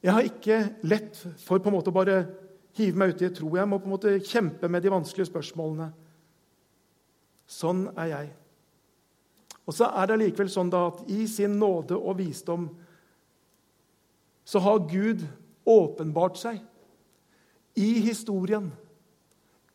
Jeg 0.00 0.12
har 0.16 0.24
ikke 0.24 0.60
lett 0.88 1.18
for 1.42 1.60
på 1.60 1.68
en 1.68 1.76
måte 1.76 1.90
å 1.92 1.96
bare 1.96 2.20
hive 2.78 3.00
meg 3.00 3.14
uti 3.14 3.26
et 3.26 3.34
tro. 3.36 3.50
Jeg 3.56 3.68
må 3.68 3.80
på 3.80 3.90
en 3.90 3.96
måte 3.96 4.14
kjempe 4.24 4.70
med 4.70 4.84
de 4.84 4.92
vanskelige 4.92 5.28
spørsmålene. 5.28 5.90
Sånn 7.50 7.88
er 7.98 8.12
jeg. 8.12 8.30
Og 9.66 9.74
så 9.76 9.90
er 9.90 10.06
det 10.06 10.16
allikevel 10.16 10.50
sånn 10.50 10.70
at 10.78 11.02
i 11.10 11.26
sin 11.30 11.58
nåde 11.60 11.98
og 11.98 12.16
visdom 12.22 12.68
så 14.50 14.62
har 14.62 14.86
Gud 14.90 15.22
åpenbart 15.68 16.40
seg 16.40 16.58
i 17.78 17.92
historien, 18.02 18.72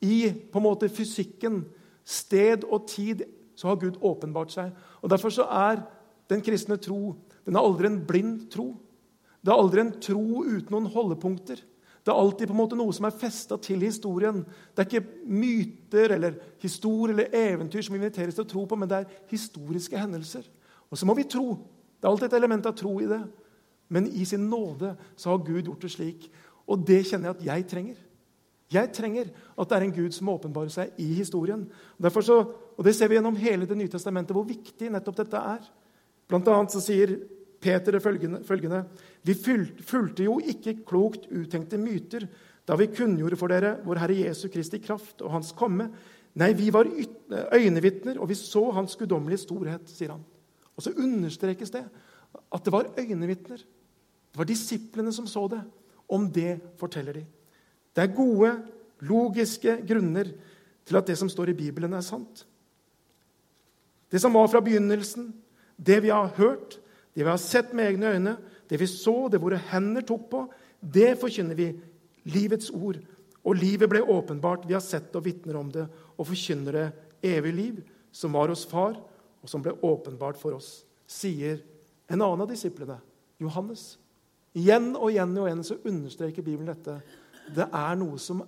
i 0.03 0.27
på 0.51 0.59
en 0.59 0.65
måte 0.65 0.91
fysikken, 0.91 1.63
sted 2.05 2.65
og 2.67 2.83
tid, 2.91 3.23
så 3.55 3.71
har 3.71 3.79
Gud 3.81 4.01
åpenbart 4.03 4.51
seg. 4.53 4.73
Og 5.01 5.09
Derfor 5.09 5.31
så 5.33 5.47
er 5.47 5.79
den 6.29 6.43
kristne 6.43 6.75
tro 6.81 7.15
den 7.45 7.55
er 7.55 7.61
aldri 7.61 7.89
en 7.91 8.01
blind 8.07 8.47
tro. 8.53 8.71
Det 9.45 9.53
er 9.53 9.61
aldri 9.61 9.83
en 9.83 9.95
tro 10.01 10.41
uten 10.41 10.73
noen 10.73 10.89
holdepunkter. 10.89 11.61
Det 12.05 12.13
er 12.13 12.21
alltid 12.21 12.49
på 12.49 12.53
en 12.53 12.59
måte 12.59 12.77
noe 12.77 12.93
som 12.93 13.07
er 13.07 13.17
festa 13.17 13.57
til 13.61 13.81
historien. 13.85 14.43
Det 14.73 14.81
er 14.81 14.89
ikke 14.89 15.29
myter 15.29 16.13
eller 16.17 16.38
historier 16.61 17.13
eller 17.13 17.38
eventyr 17.38 17.85
som 17.85 17.95
vi 17.95 18.01
inviteres 18.01 18.38
til 18.38 18.45
å 18.45 18.49
tro 18.49 18.65
på, 18.69 18.77
men 18.77 18.89
det 18.89 18.99
er 18.99 19.15
historiske 19.29 19.97
hendelser. 19.97 20.45
Og 20.89 20.97
så 20.97 21.07
må 21.09 21.15
vi 21.17 21.25
tro. 21.29 21.55
Det 21.97 22.05
er 22.05 22.11
alltid 22.11 22.29
et 22.29 22.38
element 22.38 22.69
av 22.69 22.77
tro 22.77 22.93
i 23.01 23.09
det. 23.09 23.21
Men 23.87 24.07
i 24.07 24.25
sin 24.25 24.49
nåde 24.49 24.95
så 25.15 25.29
har 25.29 25.45
Gud 25.45 25.65
gjort 25.65 25.85
det 25.85 25.93
slik. 25.93 26.27
Og 26.65 26.85
det 26.87 27.03
kjenner 27.05 27.29
jeg 27.29 27.37
at 27.37 27.47
jeg 27.49 27.67
trenger. 27.69 28.01
Jeg 28.73 28.91
trenger 28.97 29.29
at 29.29 29.69
det 29.69 29.77
er 29.77 29.85
en 29.85 29.93
Gud 29.93 30.15
som 30.15 30.31
åpenbarer 30.33 30.73
seg 30.73 30.97
i 31.01 31.11
historien. 31.19 31.67
Derfor 32.01 32.25
så, 32.25 32.37
og 32.75 32.83
Det 32.83 32.95
ser 32.95 33.07
vi 33.07 33.15
gjennom 33.15 33.37
hele 33.37 33.65
Det 33.65 33.77
nye 33.77 33.91
testamentet, 33.91 34.33
hvor 34.33 34.47
viktig 34.47 34.89
nettopp 34.89 35.21
dette 35.21 35.37
er. 35.37 35.61
Blant 36.27 36.47
annet 36.47 36.73
så 36.73 36.81
sier 36.81 37.19
Peter 37.61 37.99
følgende, 37.99 38.43
følgende 38.43 38.85
Vi 39.23 39.33
fulgte 39.33 40.25
jo 40.25 40.39
ikke 40.39 40.81
klokt 40.85 41.29
uttenkte 41.29 41.77
myter 41.77 42.27
da 42.65 42.75
vi 42.75 42.89
kunngjorde 42.89 43.37
for 43.37 43.53
dere 43.53 43.75
vår 43.85 43.99
Herre 44.01 44.17
Jesu 44.25 44.47
Kristi 44.49 44.79
kraft 44.81 45.21
og 45.21 45.31
Hans 45.35 45.51
komme. 45.53 45.85
Nei, 46.33 46.51
vi 46.57 46.71
var 46.73 46.89
øynevitner, 47.53 48.17
og 48.17 48.29
vi 48.29 48.35
så 48.35 48.71
Hans 48.73 48.95
guddommelige 48.97 49.43
storhet, 49.43 49.85
sier 49.85 50.15
han. 50.15 50.23
Og 50.75 50.83
så 50.83 50.95
understrekes 50.97 51.71
det 51.71 51.83
at 52.53 52.65
det 52.65 52.73
var 52.73 52.91
øynevitner. 52.97 53.57
Det 54.31 54.39
var 54.39 54.47
disiplene 54.49 55.13
som 55.13 55.27
så 55.27 55.47
det. 55.51 55.61
Om 56.09 56.27
det 56.31 56.59
forteller 56.77 57.13
de. 57.21 57.25
Det 57.95 58.03
er 58.03 58.15
gode, 58.15 58.51
logiske 58.99 59.79
grunner 59.87 60.29
til 60.85 60.99
at 60.99 61.07
det 61.07 61.17
som 61.17 61.29
står 61.31 61.49
i 61.51 61.57
Bibelen, 61.57 61.93
er 61.93 62.05
sant. 62.05 62.45
Det 64.11 64.21
som 64.21 64.35
var 64.35 64.47
fra 64.51 64.61
begynnelsen, 64.61 65.31
det 65.77 66.01
vi 66.03 66.11
har 66.13 66.29
hørt, 66.37 66.77
det 67.15 67.23
vi 67.23 67.29
har 67.29 67.41
sett 67.41 67.73
med 67.73 67.89
egne 67.89 68.11
øyne, 68.13 68.35
det 68.69 68.79
vi 68.79 68.87
så, 68.87 69.27
det 69.31 69.41
våre 69.41 69.59
hender 69.71 70.05
tok 70.05 70.29
på, 70.29 70.45
det 70.79 71.15
forkynner 71.21 71.57
vi. 71.57 71.71
Livets 72.29 72.69
ord. 72.73 72.99
Og 73.45 73.57
livet 73.57 73.89
ble 73.89 74.01
åpenbart. 74.01 74.65
Vi 74.67 74.73
har 74.73 74.83
sett 74.83 75.13
og 75.15 75.25
vitner 75.25 75.57
om 75.59 75.69
det 75.71 75.85
og 76.15 76.27
forkynner 76.27 76.77
det 76.77 76.85
evig 77.25 77.53
liv, 77.53 77.81
som 78.11 78.33
var 78.33 78.49
hos 78.49 78.65
Far, 78.69 78.95
og 79.41 79.49
som 79.49 79.61
ble 79.61 79.75
åpenbart 79.85 80.39
for 80.39 80.57
oss, 80.57 80.85
sier 81.05 81.59
en 82.07 82.21
annen 82.21 82.43
av 82.43 82.49
disiplene, 82.49 82.97
Johannes. 83.41 83.95
Igjen 84.55 84.93
og 84.95 85.09
igjen 85.11 85.33
og 85.35 85.49
igjen 85.49 85.63
så 85.67 85.79
understreker 85.83 86.45
Bibelen 86.45 86.69
dette. 86.69 86.99
Det 87.55 87.65
er 87.65 87.97
noe 87.99 88.19
som 88.21 88.43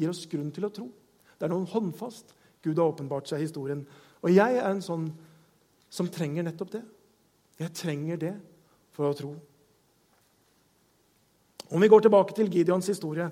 gir 0.00 0.10
oss 0.10 0.24
grunn 0.30 0.50
til 0.54 0.66
å 0.66 0.72
tro. 0.74 0.88
Det 1.38 1.46
er 1.46 1.52
noe 1.52 1.68
håndfast. 1.70 2.34
Gud 2.64 2.78
har 2.80 2.90
åpenbart 2.90 3.30
seg 3.30 3.40
i 3.40 3.46
historien. 3.46 3.84
Og 4.20 4.32
jeg 4.32 4.58
er 4.58 4.66
en 4.68 4.82
sånn 4.84 5.06
som 5.90 6.08
trenger 6.12 6.44
nettopp 6.46 6.74
det. 6.74 6.82
Jeg 7.60 7.76
trenger 7.76 8.20
det 8.20 8.34
for 8.96 9.08
å 9.08 9.16
tro. 9.16 9.34
Om 11.70 11.84
vi 11.84 11.90
går 11.92 12.04
tilbake 12.04 12.34
til 12.34 12.50
Gideons 12.50 12.88
historie, 12.90 13.28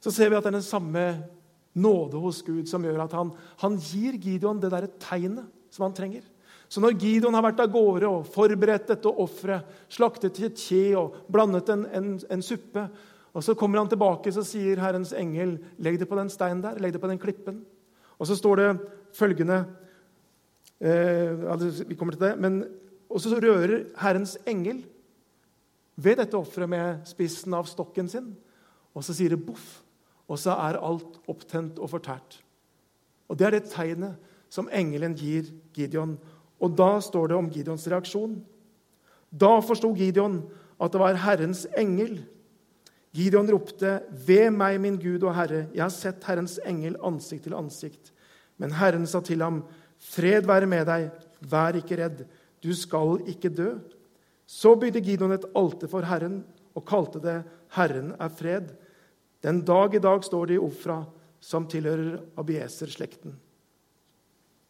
så 0.00 0.12
ser 0.14 0.30
vi 0.30 0.38
at 0.38 0.44
det 0.46 0.52
er 0.52 0.58
den 0.60 0.66
samme 0.66 1.04
nåde 1.74 2.20
hos 2.22 2.42
Gud 2.46 2.68
som 2.70 2.84
gjør 2.86 3.02
at 3.06 3.16
han, 3.16 3.32
han 3.58 3.78
gir 3.82 4.14
Gideon 4.20 4.60
det 4.62 4.70
der 4.70 4.86
tegnet 5.02 5.48
som 5.74 5.88
han 5.88 5.96
trenger. 5.96 6.22
Så 6.74 6.82
når 6.82 6.96
Gideon 6.98 7.36
har 7.36 7.44
vært 7.44 7.60
av 7.62 7.70
gårde 7.70 8.08
og 8.10 8.24
forberedt 8.34 8.88
dette 8.90 9.10
offeret, 9.22 9.62
slaktet 9.86 10.40
et 10.42 10.58
kje 10.58 10.96
og 10.98 11.20
blandet 11.30 11.68
en, 11.70 11.84
en, 11.94 12.08
en, 12.34 12.42
suppe, 12.42 12.88
og 13.30 13.44
så 13.46 13.54
kommer 13.58 13.78
han 13.78 13.90
tilbake 13.92 14.32
så 14.34 14.42
sier 14.46 14.82
Herrens 14.82 15.12
engel, 15.14 15.60
'Legg 15.78 16.00
det 16.00 16.08
på 16.10 16.18
den 16.18 16.30
steinen 16.30 16.64
der. 16.64 16.80
Legg 16.82 16.96
det 16.96 17.02
på 17.02 17.10
den 17.10 17.18
klippen.' 17.22 17.62
Og 18.18 18.26
så 18.26 18.34
står 18.34 18.56
det 18.56 18.66
følgende 19.14 19.64
eh, 20.80 21.86
Vi 21.86 21.94
kommer 21.94 22.14
til 22.14 22.26
det. 22.26 22.38
men 22.38 22.64
og 23.14 23.22
så 23.22 23.36
rører 23.38 23.84
Herrens 24.00 24.34
engel 24.46 24.82
ved 25.94 26.18
dette 26.18 26.34
offeret 26.34 26.70
med 26.70 27.04
spissen 27.06 27.54
av 27.54 27.68
stokken 27.70 28.08
sin. 28.10 28.32
Og 28.94 29.04
så 29.06 29.14
sier 29.14 29.34
det 29.34 29.44
boff, 29.46 29.84
og 30.26 30.38
så 30.38 30.56
er 30.58 30.80
alt 30.82 31.20
opptent 31.30 31.78
og 31.78 31.90
fortært. 31.90 32.40
Og 33.28 33.38
Det 33.38 33.46
er 33.46 33.50
det 33.50 33.70
tegnet 33.70 34.16
som 34.50 34.68
engelen 34.72 35.14
gir 35.14 35.50
Gideon. 35.74 36.18
Og 36.62 36.76
da 36.76 36.98
står 37.02 37.30
det 37.30 37.38
om 37.38 37.50
Gideons 37.50 37.86
reaksjon. 37.90 38.38
Da 39.30 39.58
forsto 39.64 39.90
Gideon 39.96 40.42
at 40.80 40.92
det 40.92 41.00
var 41.00 41.18
Herrens 41.24 41.64
engel. 41.78 42.22
Gideon 43.14 43.50
ropte, 43.50 44.02
'Ved 44.10 44.50
meg, 44.50 44.80
min 44.80 44.98
Gud 44.98 45.22
og 45.22 45.34
Herre, 45.34 45.66
jeg 45.72 45.82
har 45.82 45.90
sett 45.90 46.24
Herrens 46.24 46.58
engel 46.66 46.96
ansikt 47.02 47.44
til 47.44 47.54
ansikt.' 47.54 48.12
Men 48.58 48.70
Herren 48.70 49.06
sa 49.06 49.20
til 49.20 49.42
ham, 49.42 49.64
'Fred 49.98 50.46
være 50.46 50.66
med 50.66 50.86
deg, 50.86 51.10
vær 51.40 51.74
ikke 51.74 51.96
redd.' 51.96 52.26
Du 52.62 52.72
skal 52.72 53.20
ikke 53.28 53.52
dø. 53.52 53.78
Så 54.46 54.74
bygde 54.74 55.00
Gideon 55.04 55.32
et 55.32 55.44
alter 55.54 55.86
for 55.86 56.00
Herren 56.00 56.44
og 56.74 56.84
kalte 56.84 57.20
det 57.20 57.44
'Herren 57.76 58.14
er 58.18 58.28
fred'. 58.28 58.74
Den 59.42 59.60
dag 59.60 59.94
i 59.94 59.98
dag 59.98 60.24
står 60.24 60.46
det 60.46 60.54
i 60.54 60.58
Ofra, 60.58 61.04
som 61.40 61.66
tilhører 61.66 62.22
Abieser-slekten. 62.36 63.34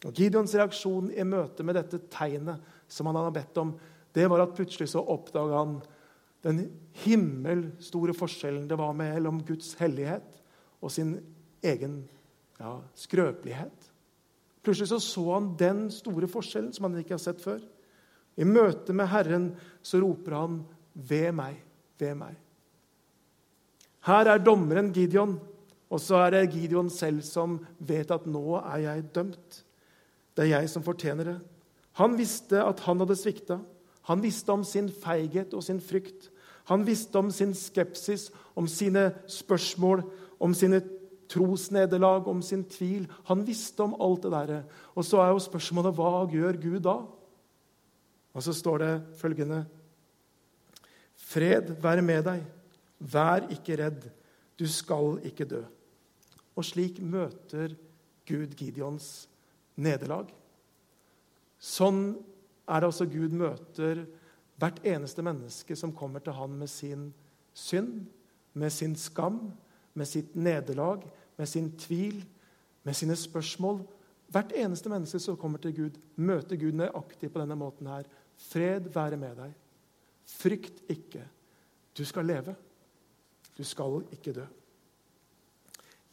Og 0.05 0.13
Gideons 0.13 0.53
reaksjon 0.57 1.11
i 1.15 1.25
møte 1.27 1.65
med 1.65 1.79
dette 1.79 2.03
tegnet 2.13 2.63
som 2.91 3.09
han 3.09 3.17
hadde 3.17 3.37
bedt 3.39 3.61
om, 3.63 3.73
det 4.15 4.27
var 4.31 4.45
at 4.45 4.55
plutselig 4.55 4.91
så 4.93 5.03
oppdaga 5.03 5.63
han 5.63 5.79
den 6.45 6.67
himmelstore 7.05 8.13
forskjellen 8.17 8.67
det 8.69 8.77
var 8.79 8.93
mellom 8.97 9.41
Guds 9.49 9.73
hellighet 9.81 10.43
og 10.85 10.93
sin 10.93 11.17
egen 11.65 12.03
ja, 12.61 12.77
skrøpelighet. 13.01 13.89
Plutselig 14.65 14.91
så, 14.93 15.01
så 15.01 15.25
han 15.33 15.55
den 15.61 15.87
store 15.93 16.29
forskjellen 16.31 16.73
som 16.77 16.89
han 16.89 17.01
ikke 17.01 17.17
har 17.17 17.25
sett 17.25 17.41
før. 17.43 17.65
I 18.37 18.47
møte 18.49 18.95
med 18.97 19.09
Herren 19.09 19.51
så 19.85 20.01
roper 20.05 20.37
han, 20.37 20.63
'Ved 20.95 21.33
meg, 21.35 21.57
ved 21.99 22.15
meg'. 22.15 22.39
Her 24.07 24.29
er 24.31 24.39
dommeren 24.39 24.93
Gideon, 24.93 25.41
og 25.91 26.01
så 26.01 26.21
er 26.23 26.31
det 26.31 26.53
Gideon 26.53 26.91
selv 26.91 27.23
som 27.23 27.59
vet 27.79 28.11
at 28.11 28.27
'nå 28.27 28.61
er 28.61 28.79
jeg 28.85 29.05
dømt'. 29.15 29.64
Det 30.35 30.45
er 30.45 30.57
jeg 30.57 30.71
som 30.71 30.85
fortjener 30.85 31.31
det. 31.31 31.39
Han 32.01 32.17
visste 32.19 32.63
at 32.63 32.83
han 32.87 33.01
hadde 33.03 33.17
svikta. 33.19 33.61
Han 34.11 34.23
visste 34.23 34.53
om 34.53 34.65
sin 34.67 34.91
feighet 34.91 35.55
og 35.55 35.63
sin 35.65 35.81
frykt. 35.81 36.31
Han 36.69 36.85
visste 36.87 37.21
om 37.21 37.31
sin 37.31 37.55
skepsis, 37.55 38.31
om 38.57 38.67
sine 38.69 39.13
spørsmål, 39.31 40.03
om 40.41 40.55
sine 40.57 40.81
trosnederlag, 41.31 42.27
om 42.29 42.43
sin 42.43 42.65
tvil. 42.65 43.07
Han 43.29 43.45
visste 43.47 43.85
om 43.85 43.95
alt 44.01 44.25
det 44.25 44.33
der. 44.33 44.63
Og 44.95 45.05
så 45.05 45.21
er 45.23 45.33
jo 45.33 45.45
spørsmålet 45.45 45.95
hva 45.97 46.25
gjør 46.33 46.61
Gud 46.61 46.81
da? 46.85 46.99
Og 48.35 48.43
så 48.43 48.53
står 48.53 48.83
det 48.83 48.93
følgende 49.21 49.65
Fred 51.25 51.71
være 51.83 52.03
med 52.03 52.25
deg. 52.27 52.43
Vær 52.99 53.47
ikke 53.53 53.79
redd. 53.81 54.09
Du 54.59 54.67
skal 54.71 55.19
ikke 55.25 55.47
dø. 55.49 55.63
Og 56.55 56.67
slik 56.67 57.01
møter 57.03 57.75
Gud 58.29 58.55
Gideons 58.59 59.29
nederlag. 59.77 60.31
Sånn 61.59 62.15
er 62.69 62.81
det 62.81 62.89
også 62.89 63.07
Gud 63.11 63.35
møter 63.37 64.05
hvert 64.61 64.81
eneste 64.87 65.25
menneske 65.25 65.77
som 65.77 65.95
kommer 65.97 66.23
til 66.23 66.37
han 66.37 66.55
med 66.59 66.71
sin 66.71 67.09
synd, 67.55 68.05
med 68.55 68.73
sin 68.73 68.95
skam, 68.99 69.49
med 69.95 70.09
sitt 70.09 70.35
nederlag, 70.37 71.03
med 71.39 71.51
sin 71.51 71.73
tvil, 71.79 72.23
med 72.85 72.97
sine 72.97 73.17
spørsmål. 73.19 73.83
Hvert 74.35 74.55
eneste 74.57 74.91
menneske 74.91 75.21
som 75.23 75.39
kommer 75.39 75.63
til 75.63 75.75
Gud, 75.77 75.99
møter 76.17 76.59
Gud 76.59 76.77
nøyaktig 76.79 77.31
på 77.33 77.43
denne 77.43 77.59
måten 77.59 77.91
her. 77.91 78.07
Fred 78.51 78.91
være 78.95 79.19
med 79.19 79.39
deg. 79.39 79.55
Frykt 80.27 80.83
ikke. 80.91 81.23
Du 81.95 82.05
skal 82.07 82.27
leve. 82.27 82.55
Du 83.55 83.63
skal 83.65 84.03
ikke 84.13 84.35
dø. 84.35 84.47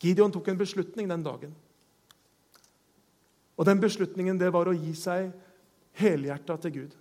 Gideon 0.01 0.33
tok 0.33 0.49
en 0.49 0.57
beslutning 0.57 1.09
den 1.09 1.23
dagen. 1.25 1.53
Og 3.59 3.67
den 3.67 3.81
beslutningen 3.81 4.39
det 4.39 4.51
var 4.53 4.69
å 4.69 4.75
gi 4.75 4.93
seg 4.97 5.31
helhjerta 5.99 6.57
til 6.63 6.75
Gud. 6.75 6.97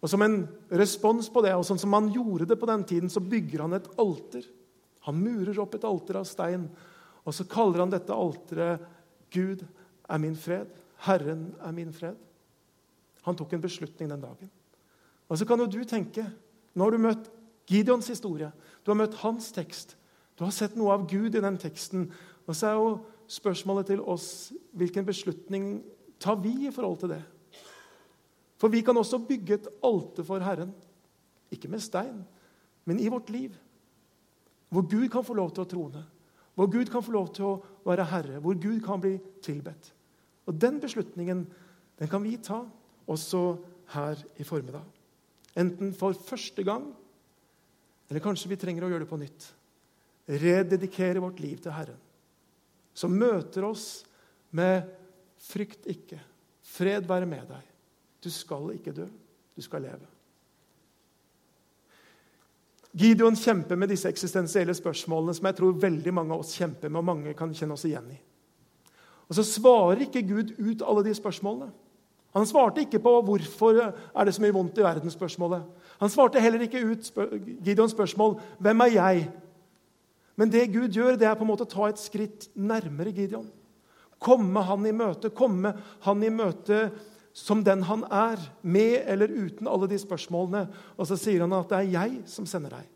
Og 0.00 0.10
Som 0.10 0.22
en 0.22 0.44
respons 0.70 1.28
på 1.32 1.42
det, 1.42 1.54
og 1.56 1.64
sånn 1.66 1.80
som 1.80 1.94
han 1.96 2.12
gjorde 2.12 2.46
det 2.46 2.58
på 2.60 2.68
den 2.68 2.84
tiden, 2.84 3.10
så 3.10 3.20
bygger 3.20 3.64
han 3.64 3.74
et 3.74 3.88
alter. 3.98 4.44
Han 5.08 5.18
murer 5.22 5.58
opp 5.62 5.74
et 5.74 5.86
alter 5.86 6.20
av 6.20 6.26
stein, 6.28 6.68
og 7.26 7.34
så 7.34 7.46
kaller 7.50 7.82
han 7.82 7.90
dette 7.90 8.14
alteret 8.14 8.80
'Gud 9.30 9.64
er 10.08 10.18
min 10.18 10.36
fred'. 10.36 10.70
Herren 11.06 11.54
er 11.60 11.72
min 11.72 11.92
fred. 11.92 12.14
Han 13.22 13.36
tok 13.36 13.52
en 13.52 13.60
beslutning 13.60 14.10
den 14.10 14.20
dagen. 14.20 14.50
Og 15.28 15.38
så 15.38 15.44
kan 15.44 15.58
jo 15.58 15.66
du 15.66 15.84
tenke 15.84 16.24
Nå 16.74 16.84
har 16.84 16.90
du 16.90 16.98
møtt 16.98 17.30
Gideons 17.66 18.08
historie. 18.08 18.52
Du 18.84 18.90
har 18.90 18.98
møtt 19.00 19.14
hans 19.14 19.48
tekst. 19.52 19.96
Du 20.38 20.44
har 20.44 20.52
sett 20.52 20.76
noe 20.76 20.92
av 20.92 21.06
Gud 21.08 21.34
i 21.34 21.40
den 21.40 21.56
teksten. 21.58 22.12
Og 22.46 22.54
så 22.54 22.66
er 22.68 22.74
jo 22.76 22.90
spørsmålet 23.28 23.92
til 23.92 24.02
oss 24.02 24.52
hvilken 24.76 25.06
beslutning 25.06 25.80
tar 26.22 26.38
vi 26.42 26.52
i 26.66 26.72
forhold 26.74 27.00
til 27.02 27.14
det? 27.14 27.22
For 28.56 28.72
vi 28.72 28.80
kan 28.80 28.96
også 28.96 29.20
bygge 29.28 29.58
et 29.58 29.68
alte 29.84 30.24
for 30.24 30.40
Herren. 30.40 30.72
Ikke 31.52 31.68
med 31.68 31.82
stein, 31.84 32.24
men 32.84 33.00
i 33.00 33.08
vårt 33.12 33.30
liv. 33.30 33.52
Hvor 34.68 34.82
Gud 34.90 35.08
kan 35.12 35.24
få 35.24 35.36
lov 35.36 35.52
til 35.54 35.62
å 35.62 35.70
trone. 35.70 36.02
Hvor 36.56 36.70
Gud 36.72 36.88
kan 36.90 37.04
få 37.04 37.12
lov 37.12 37.28
til 37.36 37.44
å 37.46 37.58
være 37.86 38.06
herre. 38.10 38.40
Hvor 38.42 38.56
Gud 38.58 38.80
kan 38.84 39.00
bli 39.00 39.18
tilbedt. 39.44 39.92
Og 40.46 40.60
Den 40.60 40.80
beslutningen 40.80 41.44
den 41.98 42.08
kan 42.08 42.24
vi 42.24 42.36
ta 42.36 42.62
også 43.06 43.56
her 43.94 44.20
i 44.36 44.44
formiddag. 44.44 44.84
Enten 45.56 45.94
for 45.96 46.12
første 46.12 46.64
gang, 46.64 46.90
eller 48.08 48.20
kanskje 48.20 48.50
vi 48.50 48.58
trenger 48.60 48.84
å 48.84 48.90
gjøre 48.90 49.06
det 49.06 49.10
på 49.10 49.20
nytt. 49.20 49.46
Rededikere 50.26 51.22
vårt 51.22 51.40
liv 51.40 51.60
til 51.62 51.72
Herren, 51.72 52.00
som 52.96 53.12
møter 53.12 53.64
oss 53.68 54.04
med 54.50 54.88
'frykt 55.36 55.86
ikke', 55.86 56.20
'fred 56.62 57.06
være 57.06 57.26
med 57.26 57.48
deg'. 57.48 57.72
Du 58.24 58.30
skal 58.30 58.72
ikke 58.74 58.92
dø, 58.92 59.06
du 59.56 59.62
skal 59.62 59.82
leve. 59.82 60.06
Gideon 62.96 63.36
kjemper 63.36 63.76
med 63.76 63.90
disse 63.92 64.08
eksistensielle 64.08 64.74
spørsmålene 64.74 65.34
som 65.36 65.46
jeg 65.46 65.56
tror 65.58 65.80
veldig 65.80 66.12
mange 66.16 66.32
av 66.32 66.40
oss 66.40 66.54
kjemper 66.56 66.88
med, 66.88 66.98
og 66.98 67.04
mange 67.04 67.34
kan 67.36 67.52
kjenne 67.52 67.76
oss 67.76 67.84
igjen 67.84 68.08
i. 68.10 68.16
Og 69.28 69.34
Så 69.34 69.42
svarer 69.44 70.00
ikke 70.00 70.22
Gud 70.22 70.54
ut 70.56 70.82
alle 70.82 71.04
de 71.04 71.14
spørsmålene. 71.14 71.72
Han 72.36 72.46
svarte 72.46 72.80
ikke 72.80 72.98
på 72.98 73.22
'hvorfor 73.22 73.92
er 74.14 74.24
det 74.24 74.34
så 74.34 74.42
mye 74.42 74.52
vondt 74.52 74.78
i 74.78 74.82
verden?' 74.82 75.64
Han 76.00 76.10
svarte 76.10 76.40
heller 76.40 76.60
ikke 76.60 76.84
ut 76.84 77.12
Gideons 77.64 77.92
spørsmål 77.92 78.40
'Hvem 78.60 78.80
er 78.80 78.86
jeg?' 78.86 79.32
Men 80.36 80.52
det 80.52 80.66
Gud 80.74 80.92
gjør, 80.92 81.16
det 81.16 81.28
er 81.28 81.36
på 81.36 81.46
en 81.46 81.50
måte 81.50 81.64
å 81.64 81.70
ta 81.70 81.88
et 81.88 82.00
skritt 82.00 82.50
nærmere 82.54 83.12
Gideon. 83.16 83.48
Komme 84.22 84.62
han 84.64 84.84
i 84.88 84.94
møte, 84.96 85.32
komme 85.32 85.72
han 86.04 86.24
i 86.24 86.32
møte 86.32 86.90
som 87.36 87.60
den 87.64 87.82
han 87.84 88.04
er, 88.08 88.40
med 88.64 89.02
eller 89.04 89.32
uten 89.32 89.68
alle 89.68 89.88
de 89.90 89.98
spørsmålene. 90.00 90.66
Og 90.96 91.08
så 91.08 91.18
sier 91.20 91.44
han 91.44 91.56
at 91.56 91.72
det 91.72 91.80
er 91.82 91.90
jeg 91.92 92.20
som 92.32 92.48
sender 92.48 92.78
deg. 92.78 92.92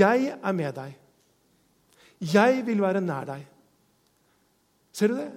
Jeg 0.00 0.34
er 0.36 0.56
med 0.56 0.76
deg. 0.76 0.98
Jeg 2.32 2.60
vil 2.66 2.82
være 2.84 3.00
nær 3.02 3.26
deg. 3.32 3.46
Ser 4.92 5.10
du 5.10 5.16
det? 5.18 5.30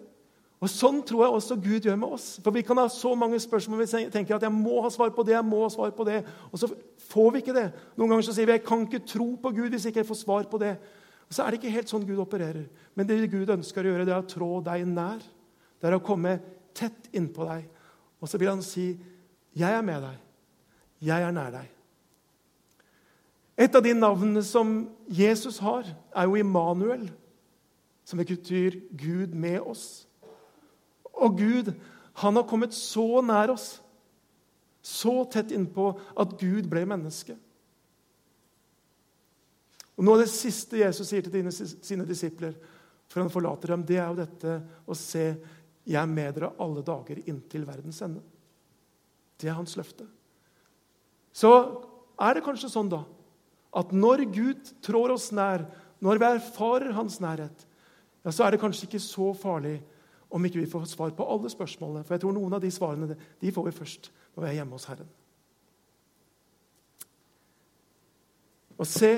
Og 0.65 0.71
Sånn 0.71 1.03
tror 1.05 1.21
jeg 1.21 1.35
også 1.37 1.55
Gud 1.61 1.85
gjør 1.85 1.97
med 2.01 2.15
oss. 2.17 2.25
For 2.41 2.55
Vi 2.55 2.63
kan 2.65 2.79
ha 2.81 2.87
så 2.89 3.11
mange 3.17 3.37
spørsmål 3.41 3.83
vi 3.83 4.07
tenker 4.09 4.37
at 4.37 4.45
jeg 4.47 4.53
må 4.53 4.79
ha 4.81 4.89
svar 4.89 5.11
på 5.13 5.25
det, 5.27 5.35
jeg 5.35 5.45
må 5.45 5.61
ha 5.61 5.69
svar 5.69 5.91
på 5.93 6.07
det, 6.07 6.23
og 6.49 6.57
så 6.57 6.71
får 7.11 7.31
vi 7.33 7.41
ikke 7.43 7.53
det. 7.53 7.67
Noen 7.93 8.15
ganger 8.15 8.25
så 8.25 8.33
sier 8.33 8.49
vi 8.49 8.55
jeg 8.57 8.65
kan 8.65 8.85
ikke 8.87 9.05
tro 9.05 9.27
på 9.41 9.51
Gud 9.53 9.75
hvis 9.75 9.85
ikke 9.85 10.01
jeg 10.01 10.09
får 10.09 10.21
svar 10.23 10.47
på 10.49 10.61
det. 10.61 10.73
Og 11.29 11.33
Så 11.33 11.43
er 11.43 11.51
det 11.51 11.59
ikke 11.59 11.75
helt 11.75 11.91
sånn 11.91 12.07
Gud 12.07 12.21
opererer. 12.21 12.65
Men 12.95 13.07
det 13.07 13.19
Gud 13.29 13.49
ønsker 13.49 13.85
å 13.85 13.93
gjøre, 13.93 14.07
det 14.07 14.13
er 14.15 14.23
å 14.23 14.29
trå 14.29 14.49
deg 14.65 14.87
nær. 14.89 15.21
Det 15.81 15.89
er 15.89 15.97
å 15.97 16.03
komme 16.03 16.39
tett 16.73 17.09
innpå 17.13 17.45
deg. 17.45 17.69
Og 18.21 18.29
så 18.29 18.41
vil 18.41 18.49
han 18.49 18.61
si, 18.61 18.97
'Jeg 19.55 19.71
er 19.71 19.81
med 19.81 20.01
deg. 20.01 20.17
Jeg 21.01 21.21
er 21.21 21.31
nær 21.31 21.51
deg.' 21.51 21.71
Et 23.57 23.75
av 23.75 23.83
de 23.83 23.93
navnene 23.93 24.43
som 24.43 24.89
Jesus 25.07 25.59
har, 25.59 25.85
er 26.15 26.23
jo 26.23 26.35
Immanuel, 26.35 27.11
som 28.03 28.19
betyr 28.19 28.81
Gud 28.97 29.33
med 29.33 29.61
oss. 29.61 30.07
Og 31.23 31.37
Gud 31.39 31.73
han 32.21 32.37
har 32.39 32.47
kommet 32.47 32.75
så 32.75 33.21
nær 33.25 33.51
oss, 33.55 33.79
så 34.85 35.23
tett 35.31 35.51
innpå 35.55 35.89
at 36.15 36.35
Gud 36.39 36.69
ble 36.71 36.85
menneske. 36.87 37.35
Og 39.95 40.03
Noe 40.03 40.19
av 40.19 40.25
det 40.25 40.31
siste 40.31 40.79
Jesus 40.79 41.09
sier 41.09 41.25
til 41.25 41.33
dine, 41.33 41.51
sine 41.51 42.05
disipler 42.07 42.55
før 43.11 43.25
han 43.25 43.33
forlater 43.33 43.71
dem, 43.71 43.83
det 43.87 43.99
er 43.99 44.09
jo 44.09 44.19
dette 44.19 44.55
å 44.87 44.97
se 44.97 45.25
jeg 45.85 46.01
er 46.01 46.09
med 46.09 46.33
dere 46.35 46.53
alle 46.61 46.81
dager 46.85 47.19
inntil 47.29 47.65
verdens 47.67 48.01
ende. 48.01 48.23
Det 49.37 49.49
er 49.51 49.57
hans 49.57 49.75
løfte. 49.77 50.07
Så 51.35 51.51
er 52.17 52.37
det 52.37 52.45
kanskje 52.45 52.71
sånn 52.71 52.89
da, 52.89 53.03
at 53.75 53.91
når 53.93 54.23
Gud 54.33 54.71
trår 54.85 55.13
oss 55.17 55.29
nær, 55.35 55.65
når 56.03 56.21
vi 56.21 56.29
erfarer 56.29 56.95
hans 56.95 57.19
nærhet, 57.23 57.65
ja, 58.23 58.31
så 58.33 58.45
er 58.45 58.55
det 58.55 58.61
kanskje 58.63 58.87
ikke 58.87 59.03
så 59.03 59.29
farlig 59.37 59.77
om 60.29 60.45
ikke 60.45 60.59
vi 60.59 60.69
får 60.69 60.87
svar 60.89 61.13
på 61.15 61.27
alle 61.33 61.49
spørsmålene. 61.51 62.03
For 62.05 62.15
jeg 62.15 62.25
tror 62.25 62.35
noen 62.35 62.57
av 62.57 62.63
de 62.63 62.71
svarene 62.73 63.15
de 63.41 63.53
får 63.53 63.69
vi 63.69 63.75
først 63.75 64.11
når 64.35 64.43
vi 64.43 64.49
er 64.49 64.57
hjemme 64.59 64.77
hos 64.77 64.87
Herren. 64.89 65.09
Og 68.75 68.87
se, 68.89 69.11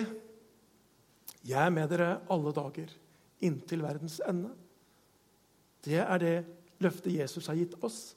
jeg 1.48 1.64
er 1.64 1.74
med 1.74 1.90
dere 1.90 2.20
alle 2.30 2.54
dager 2.54 2.92
inntil 3.42 3.82
verdens 3.86 4.20
ende. 4.28 4.52
Det 5.86 5.98
er 6.04 6.22
det 6.22 6.36
løftet 6.84 7.16
Jesus 7.16 7.48
har 7.50 7.58
gitt 7.58 7.74
oss, 7.82 8.16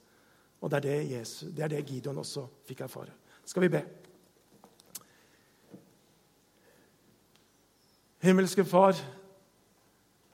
og 0.60 0.70
det 0.70 0.80
er 0.80 0.86
det, 0.88 0.98
Jesus, 1.14 1.48
det, 1.48 1.64
er 1.64 1.72
det 1.72 1.86
Gideon 1.88 2.20
også 2.20 2.44
fikk 2.68 2.82
erfare. 2.84 3.14
Skal 3.48 3.64
vi 3.64 3.72
be? 3.72 3.80
Himmelske 8.20 8.64
Far, 8.68 8.98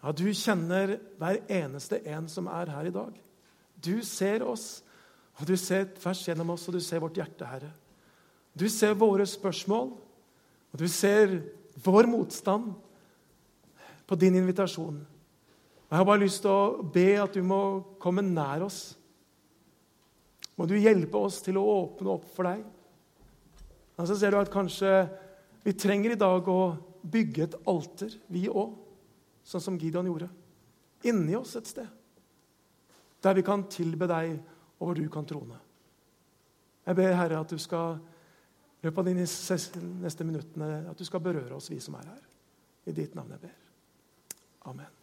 ja, 0.07 0.13
du 0.15 0.29
kjenner 0.31 0.93
hver 1.19 1.41
eneste 1.51 1.99
en 2.07 2.29
som 2.31 2.47
er 2.47 2.71
her 2.71 2.87
i 2.87 2.95
dag. 2.95 3.15
Du 3.83 3.99
ser 4.07 4.45
oss, 4.47 4.85
og 5.35 5.49
du 5.49 5.57
ser 5.59 5.89
tvers 5.97 6.21
gjennom 6.29 6.53
oss, 6.55 6.69
og 6.71 6.77
du 6.77 6.81
ser 6.85 7.03
vårt 7.03 7.19
hjerte, 7.19 7.49
Herre. 7.49 7.73
Du 8.55 8.69
ser 8.71 8.95
våre 8.95 9.27
spørsmål, 9.27 9.91
og 10.71 10.79
du 10.79 10.87
ser 10.87 11.35
vår 11.83 12.07
motstand 12.07 12.71
på 14.07 14.21
din 14.23 14.39
invitasjon. 14.39 15.03
Jeg 15.91 15.99
har 15.99 16.07
bare 16.07 16.23
lyst 16.23 16.45
til 16.47 16.55
å 16.55 16.87
be 16.95 17.09
at 17.19 17.35
du 17.35 17.43
må 17.43 17.61
komme 17.99 18.23
nær 18.23 18.63
oss. 18.69 18.95
Må 20.55 20.71
du 20.71 20.79
hjelpe 20.79 21.19
oss 21.19 21.43
til 21.43 21.59
å 21.59 21.67
åpne 21.83 22.15
opp 22.15 22.31
for 22.39 22.47
deg? 22.47 22.63
Og 23.99 24.07
så 24.07 24.23
ser 24.23 24.31
du 24.31 24.39
at 24.39 24.55
kanskje 24.55 25.03
vi 25.67 25.75
trenger 25.75 26.15
i 26.15 26.23
dag 26.23 26.47
å 26.47 26.77
bygge 27.03 27.51
et 27.51 27.63
alter, 27.67 28.15
vi 28.31 28.47
òg 28.47 28.86
sånn 29.47 29.63
som 29.63 29.79
Gideon 29.79 30.09
gjorde. 30.11 30.29
Inni 31.07 31.37
oss 31.39 31.55
et 31.59 31.71
sted. 31.71 31.89
Der 33.23 33.39
vi 33.39 33.45
kan 33.47 33.65
tilbe 33.71 34.09
deg, 34.11 34.37
og 34.77 34.91
hvor 34.91 34.99
du 34.99 35.07
kan 35.13 35.27
trone. 35.27 35.59
Jeg 36.87 36.99
ber, 36.99 37.15
Herre, 37.17 37.41
at 37.41 37.51
du 37.51 37.59
skal 37.59 37.97
i 38.83 38.91
av 38.91 39.07
de 39.07 39.15
neste 39.17 40.27
minuttene 40.27 40.85
at 40.91 40.99
du 40.99 41.05
skal 41.07 41.23
berøre 41.25 41.57
oss, 41.57 41.71
vi 41.73 41.81
som 41.83 41.97
er 41.99 42.11
her. 42.13 42.23
I 42.87 42.95
ditt 42.95 43.17
navn 43.19 43.35
jeg 43.35 43.43
ber. 43.49 43.57
Amen. 44.71 44.96